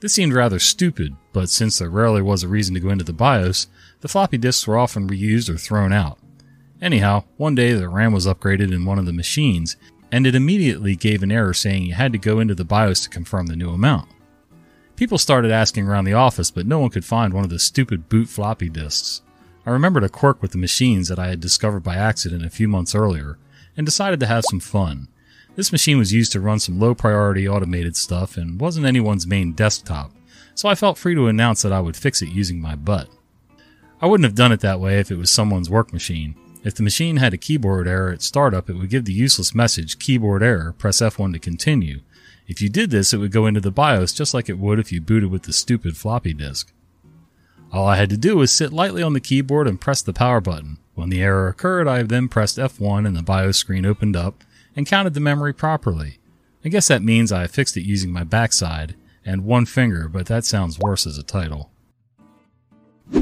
This 0.00 0.14
seemed 0.14 0.32
rather 0.32 0.58
stupid, 0.58 1.14
but 1.34 1.50
since 1.50 1.78
there 1.78 1.90
rarely 1.90 2.22
was 2.22 2.42
a 2.42 2.48
reason 2.48 2.74
to 2.74 2.80
go 2.80 2.88
into 2.88 3.04
the 3.04 3.12
BIOS, 3.12 3.66
the 4.00 4.08
floppy 4.08 4.38
disks 4.38 4.66
were 4.66 4.78
often 4.78 5.06
reused 5.06 5.50
or 5.50 5.58
thrown 5.58 5.92
out. 5.92 6.18
Anyhow, 6.80 7.24
one 7.36 7.54
day 7.54 7.74
the 7.74 7.88
RAM 7.88 8.14
was 8.14 8.26
upgraded 8.26 8.72
in 8.72 8.86
one 8.86 8.98
of 8.98 9.04
the 9.04 9.12
machines, 9.12 9.76
and 10.10 10.26
it 10.26 10.34
immediately 10.34 10.96
gave 10.96 11.22
an 11.22 11.30
error 11.30 11.52
saying 11.52 11.84
you 11.84 11.94
had 11.94 12.12
to 12.12 12.18
go 12.18 12.40
into 12.40 12.54
the 12.54 12.64
BIOS 12.64 13.02
to 13.02 13.10
confirm 13.10 13.46
the 13.46 13.56
new 13.56 13.68
amount. 13.68 14.08
People 14.96 15.18
started 15.18 15.50
asking 15.50 15.86
around 15.86 16.06
the 16.06 16.14
office, 16.14 16.50
but 16.50 16.66
no 16.66 16.78
one 16.78 16.90
could 16.90 17.04
find 17.04 17.34
one 17.34 17.44
of 17.44 17.50
the 17.50 17.58
stupid 17.58 18.08
boot 18.08 18.28
floppy 18.28 18.70
disks. 18.70 19.20
I 19.66 19.70
remembered 19.70 20.04
a 20.04 20.08
quirk 20.08 20.40
with 20.40 20.52
the 20.52 20.58
machines 20.58 21.08
that 21.08 21.18
I 21.18 21.28
had 21.28 21.40
discovered 21.40 21.80
by 21.80 21.96
accident 21.96 22.44
a 22.44 22.50
few 22.50 22.68
months 22.68 22.94
earlier, 22.94 23.38
and 23.76 23.84
decided 23.84 24.18
to 24.20 24.26
have 24.26 24.44
some 24.48 24.60
fun. 24.60 25.08
This 25.56 25.72
machine 25.72 25.98
was 25.98 26.12
used 26.12 26.32
to 26.32 26.40
run 26.40 26.60
some 26.60 26.78
low 26.78 26.94
priority 26.94 27.48
automated 27.48 27.96
stuff 27.96 28.36
and 28.36 28.60
wasn't 28.60 28.86
anyone's 28.86 29.26
main 29.26 29.52
desktop, 29.52 30.12
so 30.54 30.68
I 30.68 30.74
felt 30.74 30.98
free 30.98 31.14
to 31.14 31.26
announce 31.26 31.62
that 31.62 31.72
I 31.72 31.80
would 31.80 31.96
fix 31.96 32.22
it 32.22 32.28
using 32.28 32.60
my 32.60 32.76
butt. 32.76 33.08
I 34.00 34.06
wouldn't 34.06 34.24
have 34.24 34.36
done 34.36 34.52
it 34.52 34.60
that 34.60 34.80
way 34.80 34.98
if 34.98 35.10
it 35.10 35.18
was 35.18 35.30
someone's 35.30 35.68
work 35.68 35.92
machine. 35.92 36.36
If 36.62 36.74
the 36.74 36.82
machine 36.82 37.16
had 37.16 37.34
a 37.34 37.38
keyboard 37.38 37.88
error 37.88 38.12
at 38.12 38.22
startup, 38.22 38.70
it 38.70 38.74
would 38.74 38.90
give 38.90 39.04
the 39.04 39.12
useless 39.12 39.54
message, 39.54 39.98
keyboard 39.98 40.42
error, 40.42 40.74
press 40.78 41.00
F1 41.00 41.32
to 41.32 41.38
continue. 41.38 42.00
If 42.46 42.62
you 42.62 42.68
did 42.68 42.90
this, 42.90 43.12
it 43.12 43.18
would 43.18 43.32
go 43.32 43.46
into 43.46 43.60
the 43.60 43.70
BIOS 43.70 44.12
just 44.12 44.34
like 44.34 44.48
it 44.48 44.58
would 44.58 44.78
if 44.78 44.92
you 44.92 45.00
booted 45.00 45.30
with 45.30 45.42
the 45.42 45.52
stupid 45.52 45.96
floppy 45.96 46.32
disk. 46.32 46.72
All 47.72 47.86
I 47.86 47.96
had 47.96 48.10
to 48.10 48.16
do 48.16 48.36
was 48.36 48.52
sit 48.52 48.72
lightly 48.72 49.02
on 49.02 49.12
the 49.12 49.20
keyboard 49.20 49.68
and 49.68 49.80
press 49.80 50.02
the 50.02 50.12
power 50.12 50.40
button. 50.40 50.78
When 50.94 51.10
the 51.10 51.22
error 51.22 51.48
occurred, 51.48 51.88
I 51.88 52.02
then 52.02 52.28
pressed 52.28 52.58
F1 52.58 53.06
and 53.06 53.16
the 53.16 53.22
BIOS 53.22 53.56
screen 53.56 53.86
opened 53.86 54.16
up 54.16 54.42
and 54.80 54.86
counted 54.86 55.12
the 55.12 55.20
memory 55.20 55.52
properly. 55.52 56.16
I 56.64 56.70
guess 56.70 56.88
that 56.88 57.02
means 57.02 57.30
I 57.30 57.46
fixed 57.48 57.76
it 57.76 57.82
using 57.82 58.10
my 58.10 58.24
backside 58.24 58.94
and 59.26 59.44
one 59.44 59.66
finger, 59.66 60.08
but 60.08 60.24
that 60.28 60.46
sounds 60.46 60.78
worse 60.78 61.06
as 61.06 61.18
a 61.18 61.22
title. 61.22 61.70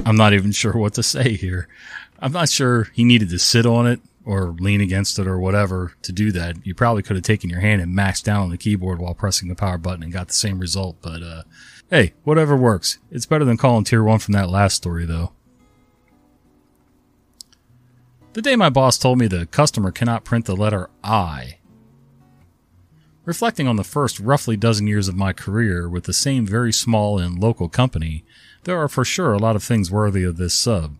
I'm 0.06 0.14
not 0.14 0.34
even 0.34 0.52
sure 0.52 0.74
what 0.74 0.94
to 0.94 1.02
say 1.02 1.34
here. 1.34 1.66
I'm 2.20 2.30
not 2.30 2.48
sure 2.48 2.84
he 2.92 3.02
needed 3.02 3.30
to 3.30 3.40
sit 3.40 3.66
on 3.66 3.88
it 3.88 3.98
or 4.24 4.54
lean 4.60 4.80
against 4.80 5.18
it 5.18 5.26
or 5.26 5.40
whatever 5.40 5.94
to 6.02 6.12
do 6.12 6.30
that. 6.30 6.64
You 6.64 6.76
probably 6.76 7.02
could 7.02 7.16
have 7.16 7.24
taken 7.24 7.50
your 7.50 7.58
hand 7.60 7.82
and 7.82 7.92
maxed 7.92 8.22
down 8.22 8.42
on 8.42 8.50
the 8.50 8.56
keyboard 8.56 9.00
while 9.00 9.14
pressing 9.14 9.48
the 9.48 9.56
power 9.56 9.78
button 9.78 10.04
and 10.04 10.12
got 10.12 10.28
the 10.28 10.34
same 10.34 10.60
result, 10.60 10.98
but 11.02 11.24
uh, 11.24 11.42
Hey, 11.90 12.12
whatever 12.22 12.54
works. 12.54 12.98
It's 13.10 13.26
better 13.26 13.44
than 13.44 13.56
calling 13.56 13.82
tier 13.82 14.04
1 14.04 14.20
from 14.20 14.32
that 14.32 14.48
last 14.48 14.76
story, 14.76 15.06
though. 15.06 15.32
The 18.38 18.42
day 18.42 18.54
my 18.54 18.70
boss 18.70 18.96
told 18.98 19.18
me 19.18 19.26
the 19.26 19.46
customer 19.46 19.90
cannot 19.90 20.22
print 20.22 20.44
the 20.44 20.54
letter 20.54 20.88
I. 21.02 21.58
Reflecting 23.24 23.66
on 23.66 23.74
the 23.74 23.82
first 23.82 24.20
roughly 24.20 24.56
dozen 24.56 24.86
years 24.86 25.08
of 25.08 25.16
my 25.16 25.32
career 25.32 25.88
with 25.88 26.04
the 26.04 26.12
same 26.12 26.46
very 26.46 26.72
small 26.72 27.18
and 27.18 27.36
local 27.36 27.68
company, 27.68 28.24
there 28.62 28.78
are 28.78 28.88
for 28.88 29.04
sure 29.04 29.32
a 29.32 29.38
lot 29.38 29.56
of 29.56 29.64
things 29.64 29.90
worthy 29.90 30.22
of 30.22 30.36
this 30.36 30.54
sub. 30.54 30.94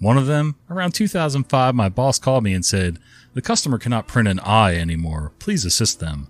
One 0.00 0.18
of 0.18 0.26
them, 0.26 0.56
around 0.68 0.92
2005, 0.92 1.74
my 1.74 1.88
boss 1.88 2.18
called 2.18 2.44
me 2.44 2.52
and 2.52 2.62
said, 2.62 2.98
The 3.32 3.40
customer 3.40 3.78
cannot 3.78 4.06
print 4.06 4.28
an 4.28 4.38
I 4.40 4.74
anymore. 4.74 5.32
Please 5.38 5.64
assist 5.64 5.98
them. 5.98 6.28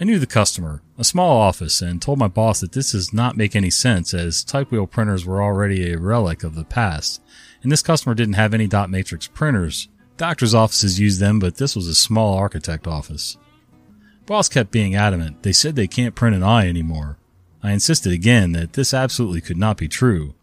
I 0.00 0.04
knew 0.04 0.18
the 0.18 0.26
customer, 0.26 0.82
a 0.98 1.04
small 1.04 1.40
office, 1.40 1.80
and 1.80 2.02
told 2.02 2.18
my 2.18 2.26
boss 2.26 2.58
that 2.62 2.72
this 2.72 2.90
does 2.90 3.12
not 3.12 3.36
make 3.36 3.54
any 3.54 3.70
sense 3.70 4.12
as 4.12 4.42
typewheel 4.42 4.88
printers 4.88 5.24
were 5.24 5.40
already 5.40 5.92
a 5.92 6.00
relic 6.00 6.42
of 6.42 6.56
the 6.56 6.64
past, 6.64 7.22
and 7.62 7.70
this 7.70 7.82
customer 7.82 8.14
didn't 8.14 8.34
have 8.34 8.54
any 8.54 8.66
dot 8.66 8.90
matrix 8.90 9.26
printers. 9.26 9.88
Doctors' 10.16 10.54
offices 10.54 11.00
used 11.00 11.20
them, 11.20 11.38
but 11.38 11.56
this 11.56 11.74
was 11.74 11.88
a 11.88 11.94
small 11.94 12.34
architect 12.34 12.86
office. 12.86 13.36
Boss 14.26 14.48
kept 14.48 14.70
being 14.70 14.94
adamant. 14.94 15.42
They 15.42 15.52
said 15.52 15.74
they 15.74 15.88
can't 15.88 16.14
print 16.14 16.36
an 16.36 16.42
eye 16.42 16.68
anymore. 16.68 17.18
I 17.62 17.72
insisted 17.72 18.12
again 18.12 18.52
that 18.52 18.74
this 18.74 18.92
absolutely 18.92 19.40
could 19.40 19.56
not 19.56 19.76
be 19.76 19.88
true. 19.88 20.34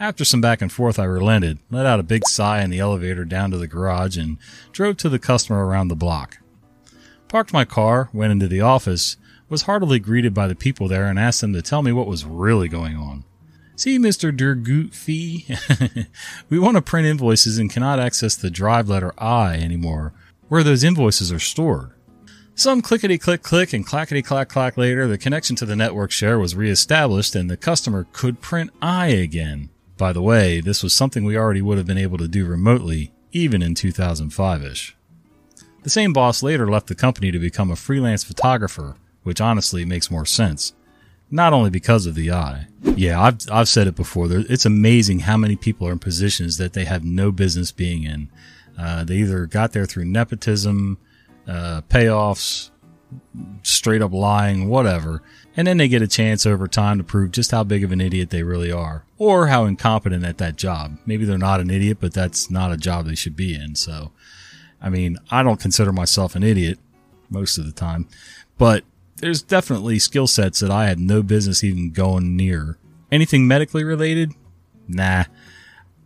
After 0.00 0.24
some 0.24 0.40
back 0.40 0.62
and 0.62 0.70
forth, 0.70 0.98
I 0.98 1.04
relented, 1.04 1.58
let 1.70 1.86
out 1.86 2.00
a 2.00 2.04
big 2.04 2.26
sigh 2.26 2.62
in 2.62 2.70
the 2.70 2.78
elevator 2.78 3.24
down 3.24 3.50
to 3.50 3.58
the 3.58 3.66
garage, 3.66 4.16
and 4.16 4.38
drove 4.72 4.96
to 4.98 5.08
the 5.08 5.18
customer 5.18 5.66
around 5.66 5.88
the 5.88 5.96
block 5.96 6.38
parked 7.28 7.52
my 7.52 7.64
car, 7.64 8.08
went 8.12 8.32
into 8.32 8.48
the 8.48 8.60
office, 8.60 9.16
was 9.48 9.62
heartily 9.62 9.98
greeted 9.98 10.34
by 10.34 10.48
the 10.48 10.54
people 10.54 10.88
there, 10.88 11.06
and 11.06 11.18
asked 11.18 11.40
them 11.40 11.52
to 11.52 11.62
tell 11.62 11.82
me 11.82 11.92
what 11.92 12.06
was 12.06 12.24
really 12.24 12.68
going 12.68 12.96
on. 12.96 13.24
See, 13.78 13.96
Mr. 13.96 14.36
Durgut 14.36 14.92
Fee, 14.92 15.46
we 16.50 16.58
want 16.58 16.76
to 16.76 16.82
print 16.82 17.06
invoices 17.06 17.58
and 17.58 17.70
cannot 17.70 18.00
access 18.00 18.34
the 18.34 18.50
drive 18.50 18.88
letter 18.88 19.14
I 19.16 19.54
anymore, 19.54 20.12
where 20.48 20.64
those 20.64 20.82
invoices 20.82 21.30
are 21.30 21.38
stored. 21.38 21.92
Some 22.56 22.82
clickety 22.82 23.18
click 23.18 23.44
click 23.44 23.72
and 23.72 23.86
clackety 23.86 24.20
clack 24.20 24.48
clack 24.48 24.76
later, 24.76 25.06
the 25.06 25.16
connection 25.16 25.54
to 25.54 25.64
the 25.64 25.76
network 25.76 26.10
share 26.10 26.40
was 26.40 26.56
reestablished 26.56 27.36
and 27.36 27.48
the 27.48 27.56
customer 27.56 28.08
could 28.12 28.40
print 28.40 28.72
I 28.82 29.10
again. 29.10 29.70
By 29.96 30.12
the 30.12 30.22
way, 30.22 30.60
this 30.60 30.82
was 30.82 30.92
something 30.92 31.22
we 31.22 31.38
already 31.38 31.62
would 31.62 31.78
have 31.78 31.86
been 31.86 31.98
able 31.98 32.18
to 32.18 32.26
do 32.26 32.46
remotely, 32.46 33.12
even 33.30 33.62
in 33.62 33.76
2005 33.76 34.64
ish. 34.64 34.96
The 35.84 35.90
same 35.90 36.12
boss 36.12 36.42
later 36.42 36.68
left 36.68 36.88
the 36.88 36.96
company 36.96 37.30
to 37.30 37.38
become 37.38 37.70
a 37.70 37.76
freelance 37.76 38.24
photographer, 38.24 38.96
which 39.22 39.40
honestly 39.40 39.84
makes 39.84 40.10
more 40.10 40.26
sense. 40.26 40.72
Not 41.30 41.52
only 41.52 41.70
because 41.70 42.06
of 42.06 42.14
the 42.14 42.32
eye. 42.32 42.66
Yeah, 42.82 43.20
I've, 43.20 43.38
I've 43.50 43.68
said 43.68 43.86
it 43.86 43.94
before. 43.94 44.28
It's 44.30 44.64
amazing 44.64 45.20
how 45.20 45.36
many 45.36 45.56
people 45.56 45.86
are 45.86 45.92
in 45.92 45.98
positions 45.98 46.56
that 46.56 46.72
they 46.72 46.84
have 46.84 47.04
no 47.04 47.30
business 47.30 47.70
being 47.70 48.04
in. 48.04 48.30
Uh, 48.78 49.04
they 49.04 49.16
either 49.16 49.46
got 49.46 49.72
there 49.72 49.84
through 49.86 50.04
nepotism, 50.06 50.98
uh, 51.46 51.82
payoffs, 51.88 52.70
straight 53.62 54.02
up 54.02 54.12
lying, 54.12 54.68
whatever. 54.68 55.22
And 55.56 55.66
then 55.66 55.76
they 55.76 55.88
get 55.88 56.02
a 56.02 56.06
chance 56.06 56.46
over 56.46 56.68
time 56.68 56.98
to 56.98 57.04
prove 57.04 57.32
just 57.32 57.50
how 57.50 57.64
big 57.64 57.82
of 57.82 57.92
an 57.92 58.00
idiot 58.00 58.30
they 58.30 58.42
really 58.42 58.70
are. 58.70 59.04
Or 59.18 59.48
how 59.48 59.64
incompetent 59.64 60.24
at 60.24 60.38
that 60.38 60.56
job. 60.56 60.98
Maybe 61.04 61.24
they're 61.24 61.36
not 61.36 61.60
an 61.60 61.70
idiot, 61.70 61.98
but 62.00 62.12
that's 62.14 62.50
not 62.50 62.72
a 62.72 62.76
job 62.76 63.06
they 63.06 63.16
should 63.16 63.36
be 63.36 63.54
in. 63.54 63.74
So, 63.74 64.12
I 64.80 64.88
mean, 64.88 65.18
I 65.30 65.42
don't 65.42 65.60
consider 65.60 65.92
myself 65.92 66.36
an 66.36 66.44
idiot 66.44 66.78
most 67.28 67.58
of 67.58 67.66
the 67.66 67.72
time, 67.72 68.08
but 68.56 68.84
there's 69.20 69.42
definitely 69.42 69.98
skill 69.98 70.26
sets 70.26 70.60
that 70.60 70.70
I 70.70 70.86
had 70.86 70.98
no 70.98 71.22
business 71.22 71.62
even 71.64 71.90
going 71.90 72.36
near. 72.36 72.78
Anything 73.10 73.46
medically 73.46 73.84
related? 73.84 74.32
Nah. 74.86 75.24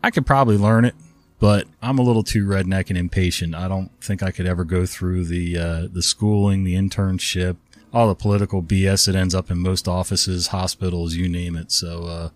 I 0.03 0.11
could 0.11 0.27
probably 0.27 0.57
learn 0.57 0.85
it, 0.85 0.95
but 1.39 1.67
I'm 1.81 1.99
a 1.99 2.03
little 2.03 2.25
too 2.25 2.45
redneck 2.45 2.89
and 2.89 2.99
impatient. 2.99 3.55
I 3.55 3.69
don't 3.69 3.91
think 4.03 4.23
I 4.23 4.31
could 4.31 4.47
ever 4.47 4.65
go 4.65 4.85
through 4.85 5.27
the 5.27 5.59
uh, 5.59 5.89
the 5.93 6.03
schooling, 6.03 6.65
the 6.65 6.75
internship, 6.75 7.57
all 7.93 8.09
the 8.09 8.15
political 8.15 8.63
BS 8.63 9.07
that 9.07 9.15
ends 9.15 9.35
up 9.35 9.51
in 9.51 9.59
most 9.59 9.87
offices, 9.87 10.49
hospitals, 10.49 11.15
you 11.15 11.29
name 11.29 11.57
it. 11.57 11.71
So, 11.71 12.05
uh, 12.05 12.29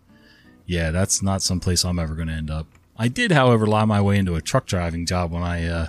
yeah, 0.67 0.91
that's 0.91 1.23
not 1.23 1.43
some 1.43 1.61
place 1.61 1.85
I'm 1.85 1.99
ever 1.99 2.15
going 2.15 2.29
to 2.29 2.35
end 2.35 2.51
up. 2.51 2.67
I 2.97 3.09
did, 3.09 3.33
however, 3.33 3.67
lie 3.67 3.85
my 3.85 4.01
way 4.01 4.19
into 4.19 4.37
a 4.37 4.43
truck 4.43 4.67
driving 4.67 5.07
job 5.07 5.33
when 5.33 5.43
I 5.43 5.67
uh, 5.67 5.87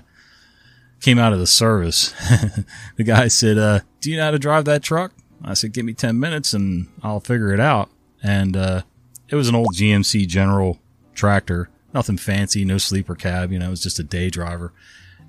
came 1.02 1.20
out 1.20 1.34
of 1.34 1.40
the 1.40 1.48
service. 1.48 2.12
the 2.96 3.04
guy 3.04 3.28
said, 3.28 3.58
uh, 3.58 3.80
do 4.08 4.12
you 4.12 4.18
know 4.18 4.24
how 4.24 4.32
to 4.32 4.40
drive 4.40 4.64
that 4.64 4.84
truck? 4.84 5.12
I 5.44 5.54
said, 5.54 5.74
give 5.74 5.84
me 5.84 5.94
10 5.94 6.18
minutes 6.18 6.54
and 6.54 6.88
I'll 7.04 7.20
figure 7.20 7.54
it 7.54 7.60
out. 7.60 7.90
And, 8.24 8.56
uh, 8.56 8.84
it 9.28 9.36
was 9.36 9.50
an 9.50 9.56
old 9.56 9.76
GMC 9.76 10.28
General 10.28 10.80
tractor. 11.14 11.70
Nothing 11.94 12.16
fancy, 12.16 12.64
no 12.64 12.78
sleeper 12.78 13.16
cab. 13.16 13.52
You 13.52 13.60
know, 13.60 13.68
it 13.68 13.72
was 13.72 13.84
just 13.84 14.00
a 14.00 14.04
day 14.04 14.30
driver, 14.30 14.72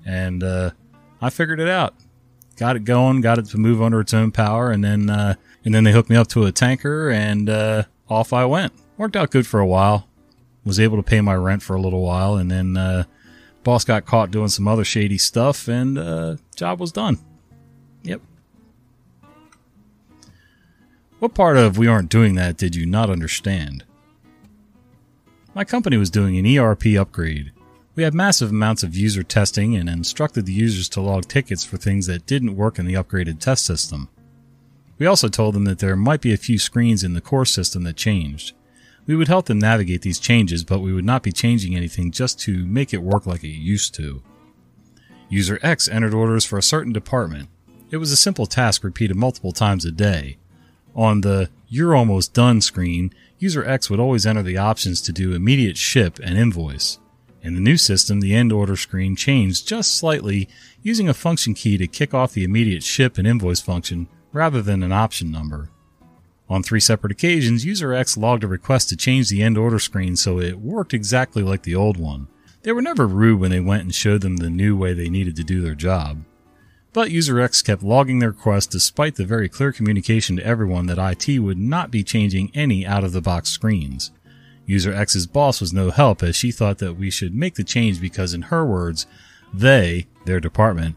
and 0.05 0.41
uh, 0.41 0.71
I 1.21 1.29
figured 1.29 1.59
it 1.59 1.67
out. 1.67 1.95
Got 2.55 2.75
it 2.75 2.83
going, 2.85 3.21
got 3.21 3.39
it 3.39 3.45
to 3.47 3.57
move 3.57 3.81
under 3.81 3.99
its 3.99 4.13
own 4.13 4.31
power, 4.31 4.71
and 4.71 4.83
then 4.83 5.09
uh, 5.09 5.35
and 5.65 5.73
then 5.73 5.83
they 5.83 5.91
hooked 5.91 6.09
me 6.09 6.15
up 6.15 6.27
to 6.29 6.45
a 6.45 6.51
tanker, 6.51 7.09
and 7.09 7.49
uh, 7.49 7.83
off 8.09 8.31
I 8.33 8.45
went. 8.45 8.71
Worked 8.97 9.15
out 9.15 9.31
good 9.31 9.47
for 9.47 9.59
a 9.59 9.67
while. 9.67 10.07
Was 10.63 10.79
able 10.79 10.97
to 10.97 11.03
pay 11.03 11.21
my 11.21 11.35
rent 11.35 11.63
for 11.63 11.75
a 11.75 11.81
little 11.81 12.01
while, 12.01 12.35
and 12.35 12.51
then 12.51 12.77
uh, 12.77 13.03
boss 13.63 13.83
got 13.83 14.05
caught 14.05 14.31
doing 14.31 14.49
some 14.49 14.67
other 14.67 14.85
shady 14.85 15.17
stuff, 15.17 15.67
and 15.67 15.97
uh, 15.97 16.35
job 16.55 16.79
was 16.79 16.91
done. 16.91 17.17
What 21.19 21.33
part 21.33 21.57
of 21.57 21.77
we 21.77 21.87
aren't 21.87 22.09
doing 22.09 22.35
that 22.35 22.55
did 22.55 22.75
you 22.75 22.85
not 22.85 23.09
understand? 23.09 23.83
My 25.53 25.65
company 25.65 25.97
was 25.97 26.09
doing 26.09 26.37
an 26.37 26.57
ERP 26.57 26.95
upgrade. 26.97 27.51
We 27.95 28.03
had 28.03 28.13
massive 28.13 28.51
amounts 28.51 28.83
of 28.83 28.95
user 28.95 29.23
testing 29.23 29.75
and 29.75 29.89
instructed 29.89 30.45
the 30.45 30.53
users 30.53 30.87
to 30.89 31.01
log 31.01 31.27
tickets 31.27 31.65
for 31.65 31.75
things 31.75 32.07
that 32.07 32.25
didn't 32.25 32.55
work 32.55 32.79
in 32.79 32.85
the 32.85 32.93
upgraded 32.93 33.39
test 33.39 33.65
system. 33.65 34.07
We 34.97 35.05
also 35.05 35.27
told 35.27 35.55
them 35.55 35.65
that 35.65 35.79
there 35.79 35.97
might 35.97 36.21
be 36.21 36.31
a 36.31 36.37
few 36.37 36.57
screens 36.57 37.03
in 37.03 37.13
the 37.13 37.21
core 37.21 37.45
system 37.45 37.83
that 37.83 37.97
changed. 37.97 38.53
We 39.05 39.17
would 39.17 39.27
help 39.27 39.47
them 39.47 39.59
navigate 39.59 40.01
these 40.01 40.19
changes, 40.19 40.63
but 40.63 40.79
we 40.79 40.93
would 40.93 41.03
not 41.03 41.23
be 41.23 41.33
changing 41.33 41.75
anything 41.75 42.11
just 42.11 42.39
to 42.41 42.65
make 42.65 42.93
it 42.93 43.03
work 43.03 43.25
like 43.25 43.43
it 43.43 43.49
used 43.49 43.93
to. 43.95 44.23
User 45.27 45.59
X 45.61 45.89
entered 45.89 46.13
orders 46.13 46.45
for 46.45 46.57
a 46.57 46.63
certain 46.63 46.93
department. 46.93 47.49
It 47.91 47.97
was 47.97 48.13
a 48.13 48.17
simple 48.17 48.45
task 48.45 48.85
repeated 48.85 49.17
multiple 49.17 49.51
times 49.51 49.83
a 49.83 49.91
day. 49.91 50.37
On 50.95 51.21
the 51.21 51.49
You're 51.67 51.95
Almost 51.95 52.33
Done 52.33 52.61
screen, 52.61 53.13
user 53.37 53.63
X 53.63 53.89
would 53.89 53.99
always 53.99 54.25
enter 54.25 54.43
the 54.43 54.57
options 54.57 55.01
to 55.01 55.11
do 55.11 55.33
immediate 55.33 55.77
ship 55.77 56.19
and 56.23 56.37
invoice. 56.37 56.99
In 57.41 57.53
the 57.53 57.61
new 57.61 57.77
system, 57.77 58.19
the 58.19 58.35
end 58.35 58.51
order 58.51 58.75
screen 58.75 59.15
changed 59.15 59.67
just 59.67 59.95
slightly 59.95 60.49
using 60.81 61.07
a 61.07 61.13
function 61.13 61.53
key 61.53 61.77
to 61.77 61.87
kick 61.87 62.13
off 62.13 62.33
the 62.33 62.43
immediate 62.43 62.83
ship 62.83 63.17
and 63.17 63.27
invoice 63.27 63.61
function 63.61 64.07
rather 64.33 64.61
than 64.61 64.83
an 64.83 64.91
option 64.91 65.31
number. 65.31 65.69
On 66.49 66.63
three 66.63 66.79
separate 66.79 67.11
occasions, 67.11 67.63
user 67.63 67.93
X 67.93 68.17
logged 68.17 68.43
a 68.43 68.47
request 68.47 68.89
to 68.89 68.97
change 68.97 69.29
the 69.29 69.43
end 69.43 69.57
order 69.57 69.79
screen 69.79 70.15
so 70.15 70.39
it 70.39 70.59
worked 70.59 70.93
exactly 70.93 71.43
like 71.43 71.63
the 71.63 71.75
old 71.75 71.97
one. 71.97 72.27
They 72.63 72.71
were 72.71 72.81
never 72.81 73.07
rude 73.07 73.39
when 73.39 73.51
they 73.51 73.59
went 73.59 73.83
and 73.83 73.95
showed 73.95 74.21
them 74.21 74.37
the 74.37 74.49
new 74.49 74.75
way 74.75 74.93
they 74.93 75.09
needed 75.09 75.35
to 75.37 75.43
do 75.43 75.61
their 75.61 75.75
job. 75.75 76.25
But 76.91 77.11
user 77.11 77.39
X 77.39 77.61
kept 77.61 77.83
logging 77.83 78.19
their 78.19 78.29
request 78.29 78.71
despite 78.71 79.15
the 79.15 79.25
very 79.25 79.47
clear 79.47 79.71
communication 79.71 80.37
to 80.37 80.45
everyone 80.45 80.87
that 80.87 80.97
IT 80.97 81.39
would 81.39 81.59
not 81.59 81.91
be 81.91 82.03
changing 82.03 82.51
any 82.55 82.85
out 82.85 83.03
of 83.03 83.11
the 83.11 83.21
box 83.21 83.49
screens. 83.49 84.11
User 84.65 84.93
X's 84.93 85.27
boss 85.27 85.61
was 85.61 85.73
no 85.73 85.91
help 85.91 86.23
as 86.23 86.35
she 86.35 86.51
thought 86.51 86.79
that 86.79 86.95
we 86.95 87.09
should 87.09 87.35
make 87.35 87.55
the 87.55 87.63
change 87.63 88.01
because, 88.01 88.33
in 88.33 88.43
her 88.43 88.65
words, 88.65 89.05
they, 89.53 90.07
their 90.25 90.39
department, 90.39 90.95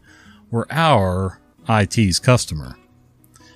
were 0.51 0.67
our 0.71 1.39
IT's 1.69 2.19
customer. 2.19 2.75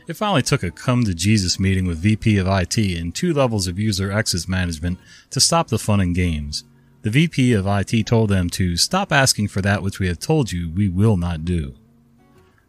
It 0.08 0.16
finally 0.16 0.42
took 0.42 0.64
a 0.64 0.72
come 0.72 1.04
to 1.04 1.14
Jesus 1.14 1.60
meeting 1.60 1.86
with 1.86 2.00
VP 2.00 2.38
of 2.38 2.48
IT 2.48 2.78
and 2.78 3.14
two 3.14 3.34
levels 3.34 3.68
of 3.68 3.78
User 3.78 4.12
X's 4.12 4.48
management 4.48 5.00
to 5.32 5.40
stop 5.40 5.68
the 5.68 5.78
fun 5.78 6.00
and 6.00 6.16
games. 6.16 6.64
The 7.02 7.10
VP 7.10 7.54
of 7.54 7.68
IT 7.68 8.08
told 8.08 8.30
them 8.30 8.50
to 8.52 8.78
stop 8.78 9.12
asking 9.12 9.50
for 9.50 9.62
that 9.62 9.84
which 9.84 10.00
we 10.00 10.08
have 10.08 10.20
told 10.20 10.52
you 10.52 10.70
we 10.70 10.88
will 10.88 11.18
not 11.18 11.44
do. 11.46 11.76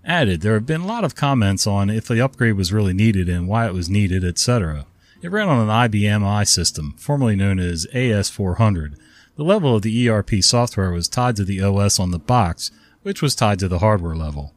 Added, 0.05 0.40
there 0.40 0.55
have 0.55 0.67
been 0.67 0.83
a 0.83 0.87
lot 0.87 1.05
of 1.05 1.14
comments 1.14 1.67
on 1.67 1.90
if 1.90 2.07
the 2.07 2.21
upgrade 2.21 2.55
was 2.55 2.73
really 2.73 2.93
needed 2.93 3.28
and 3.28 3.49
why 3.49 3.67
it 3.67 3.75
was 3.75 3.90
needed, 3.90 4.25
etc. 4.25 4.87
It 5.21 5.31
ran 5.31 5.49
on 5.49 5.69
an 5.69 5.90
IBM 5.90 6.25
i 6.25 6.45
system, 6.45 6.95
formerly 6.97 7.37
known 7.37 7.59
as 7.59 7.87
AS400. 7.93 8.97
The 9.37 9.45
level 9.45 9.76
of 9.76 9.83
the 9.83 10.09
ERP 10.09 10.43
software 10.43 10.90
was 10.90 11.09
tied 11.09 11.37
to 11.37 11.45
the 11.45 11.61
OS 11.61 11.99
on 11.99 12.11
the 12.11 12.19
box, 12.19 12.71
which 13.02 13.23
was 13.23 13.35
tied 13.35 13.59
to 13.61 13.69
the 13.69 13.81
hardware 13.81 14.17
level. 14.17 14.55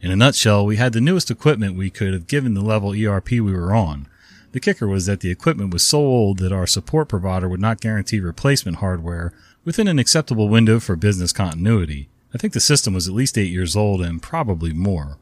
In 0.00 0.10
a 0.10 0.16
nutshell, 0.16 0.64
we 0.64 0.76
had 0.76 0.92
the 0.92 1.00
newest 1.00 1.30
equipment 1.30 1.76
we 1.76 1.90
could 1.90 2.12
have 2.12 2.26
given 2.26 2.54
the 2.54 2.60
level 2.60 2.92
ERP 2.92 3.32
we 3.32 3.40
were 3.40 3.74
on. 3.74 4.08
The 4.52 4.60
kicker 4.60 4.86
was 4.86 5.06
that 5.06 5.20
the 5.20 5.30
equipment 5.30 5.72
was 5.72 5.82
so 5.82 5.98
old 5.98 6.38
that 6.38 6.52
our 6.52 6.66
support 6.66 7.08
provider 7.08 7.48
would 7.48 7.60
not 7.60 7.80
guarantee 7.80 8.20
replacement 8.20 8.78
hardware 8.78 9.32
within 9.64 9.88
an 9.88 9.98
acceptable 9.98 10.48
window 10.48 10.80
for 10.80 10.96
business 10.96 11.32
continuity. 11.32 12.08
I 12.34 12.38
think 12.38 12.52
the 12.52 12.60
system 12.60 12.94
was 12.94 13.08
at 13.08 13.14
least 13.14 13.38
8 13.38 13.50
years 13.50 13.74
old 13.74 14.02
and 14.02 14.22
probably 14.22 14.72
more. 14.72 15.18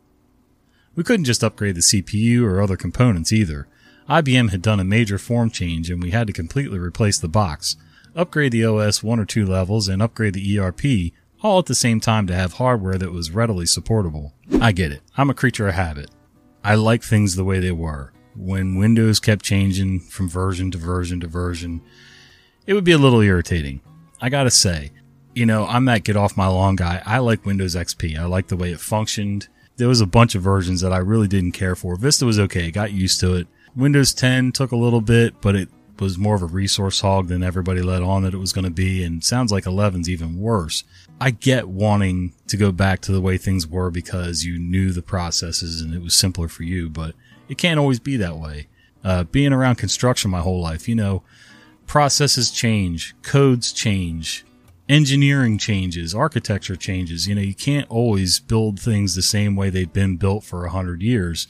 We 0.95 1.05
couldn't 1.05 1.25
just 1.25 1.45
upgrade 1.45 1.77
the 1.77 1.81
CPU 1.81 2.43
or 2.43 2.61
other 2.61 2.77
components 2.77 3.33
either. 3.33 3.69
IBM 4.09 4.51
had 4.51 4.63
done 4.63 4.81
a 4.81 4.85
major 4.85 5.19
form 5.19 5.51
change 5.51 5.91
and 5.91 6.03
we 6.03 6.11
had 6.11 6.27
to 6.27 6.33
completely 6.33 6.79
replace 6.79 7.19
the 7.19 7.29
box, 7.29 7.77
upgrade 8.15 8.53
the 8.53 8.65
OS 8.65 9.03
one 9.03 9.21
or 9.21 9.25
two 9.25 9.45
levels, 9.45 9.89
and 9.89 10.01
upgrade 10.01 10.35
the 10.35 10.59
ERP 10.59 11.13
all 11.43 11.59
at 11.59 11.67
the 11.67 11.75
same 11.75 12.01
time 12.01 12.27
to 12.27 12.35
have 12.35 12.55
hardware 12.55 12.99
that 12.99 13.13
was 13.13 13.31
readily 13.31 13.67
supportable. 13.67 14.33
I 14.61 14.73
get 14.73 14.91
it. 14.91 15.03
I'm 15.17 15.31
a 15.31 15.35
creature 15.35 15.69
of 15.69 15.75
habit. 15.75 16.11
I 16.65 16.75
like 16.75 17.03
things 17.03 17.37
the 17.37 17.45
way 17.45 17.61
they 17.61 17.73
were. 17.73 18.13
When 18.35 18.77
Windows 18.77 19.21
kept 19.21 19.45
changing 19.45 20.01
from 20.01 20.29
version 20.29 20.71
to 20.73 20.79
version 20.79 21.21
to 21.21 21.27
version, 21.27 21.83
it 22.67 22.75
would 22.75 22.85
be 22.85 22.93
a 22.93 22.99
little 22.99 23.21
irritating. 23.21 23.81
I 24.21 24.29
gotta 24.29 24.51
say, 24.51 24.93
you 25.37 25.45
know, 25.45 25.67
I'm 25.67 25.85
that 25.85 26.03
get 26.03 26.17
off 26.17 26.37
my 26.37 26.47
lawn 26.47 26.77
guy. 26.77 27.03
I 27.05 27.19
like 27.19 27.45
Windows 27.45 27.77
XP. 27.77 28.19
I 28.19 28.25
like 28.25 28.49
the 28.49 28.57
way 28.57 28.73
it 28.73 28.81
functioned. 28.81 29.49
There 29.77 29.87
was 29.87 30.01
a 30.01 30.07
bunch 30.07 30.35
of 30.35 30.43
versions 30.43 30.81
that 30.81 30.95
I 30.95 30.97
really 30.97 31.29
didn't 31.29 31.53
care 31.53 31.77
for. 31.77 31.95
Vista 31.97 32.25
was 32.25 32.39
okay. 32.39 32.71
Got 32.71 32.93
used 32.93 33.21
to 33.21 33.35
it. 33.35 33.47
Windows 33.77 34.15
10 34.15 34.53
took 34.53 34.73
a 34.73 34.77
little 34.77 35.03
bit, 35.03 35.43
but 35.43 35.55
it 35.55 35.69
was 35.99 36.17
more 36.17 36.35
of 36.35 36.41
a 36.41 36.47
resource 36.47 37.01
hog 37.01 37.29
than 37.29 37.43
everybody 37.43 37.83
let 37.83 38.03
on 38.03 38.23
that 38.23 38.33
it 38.33 38.39
was 38.39 38.55
going 38.55 38.65
to 38.65 38.71
be. 38.71 39.05
And 39.05 39.23
sounds 39.23 39.53
like 39.53 39.65
11's 39.65 40.09
even 40.09 40.41
worse. 40.41 40.85
I 41.21 41.33
get 41.33 41.69
wanting 41.69 42.33
to 42.47 42.57
go 42.57 42.73
back 42.73 43.03
to 43.03 43.13
the 43.13 43.21
way 43.21 43.37
things 43.37 43.67
were 43.67 43.91
because 43.91 44.43
you 44.43 44.59
knew 44.59 44.91
the 44.91 45.03
processes 45.03 45.83
and 45.83 45.95
it 45.95 46.01
was 46.01 46.17
simpler 46.17 46.49
for 46.49 46.63
you, 46.63 46.89
but 46.89 47.15
it 47.51 47.59
can't 47.59 47.79
always 47.79 48.01
be 48.01 48.17
that 48.17 48.39
way. 48.39 48.69
Uh, 49.05 49.25
being 49.25 49.53
around 49.53 49.77
construction 49.77 50.31
my 50.31 50.41
whole 50.41 50.63
life, 50.63 50.89
you 50.89 50.95
know, 50.95 51.23
processes 51.87 52.51
change, 52.51 53.15
codes 53.21 53.71
change, 53.71 54.47
engineering 54.89 55.59
changes, 55.59 56.15
architecture 56.15 56.77
changes. 56.77 57.27
You 57.27 57.35
know, 57.35 57.41
you 57.41 57.55
can't 57.55 57.91
always 57.91 58.41
build 58.41 58.81
things 58.81 59.15
the 59.15 59.23
same 59.23 59.57
way 59.57 59.71
they've 59.71 59.93
been 59.93 60.17
built 60.17 60.45
for 60.45 60.65
a 60.65 60.71
hundred 60.71 61.03
years. 61.03 61.49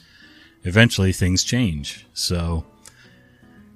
Eventually 0.63 1.13
things 1.13 1.43
change. 1.43 2.05
So, 2.13 2.65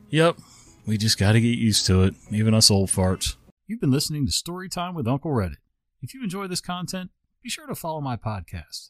yep, 0.10 0.38
we 0.86 0.98
just 0.98 1.18
got 1.18 1.34
to 1.34 1.42
get 1.42 1.58
used 1.58 1.86
to 1.88 2.04
it, 2.04 2.16
even 2.32 2.54
us 2.54 2.72
old 2.72 2.90
farts. 2.90 3.36
You've 3.68 3.82
been 3.82 3.92
listening 3.92 4.26
to 4.26 4.32
Storytime 4.32 4.94
with 4.96 5.08
Uncle 5.08 5.32
Reddit. 5.32 5.58
If 6.02 6.14
you 6.14 6.24
enjoy 6.24 6.48
this 6.48 6.62
content, 6.62 7.12
be 7.44 7.50
sure 7.50 7.68
to 7.68 7.76
follow 7.76 8.02
my 8.02 8.18
podcast. 8.18 8.90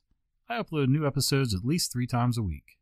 I 0.49 0.61
upload 0.61 0.87
new 0.87 1.05
episodes 1.05 1.53
at 1.53 1.65
least 1.65 1.91
three 1.91 2.07
times 2.07 2.37
a 2.37 2.43
week. 2.43 2.77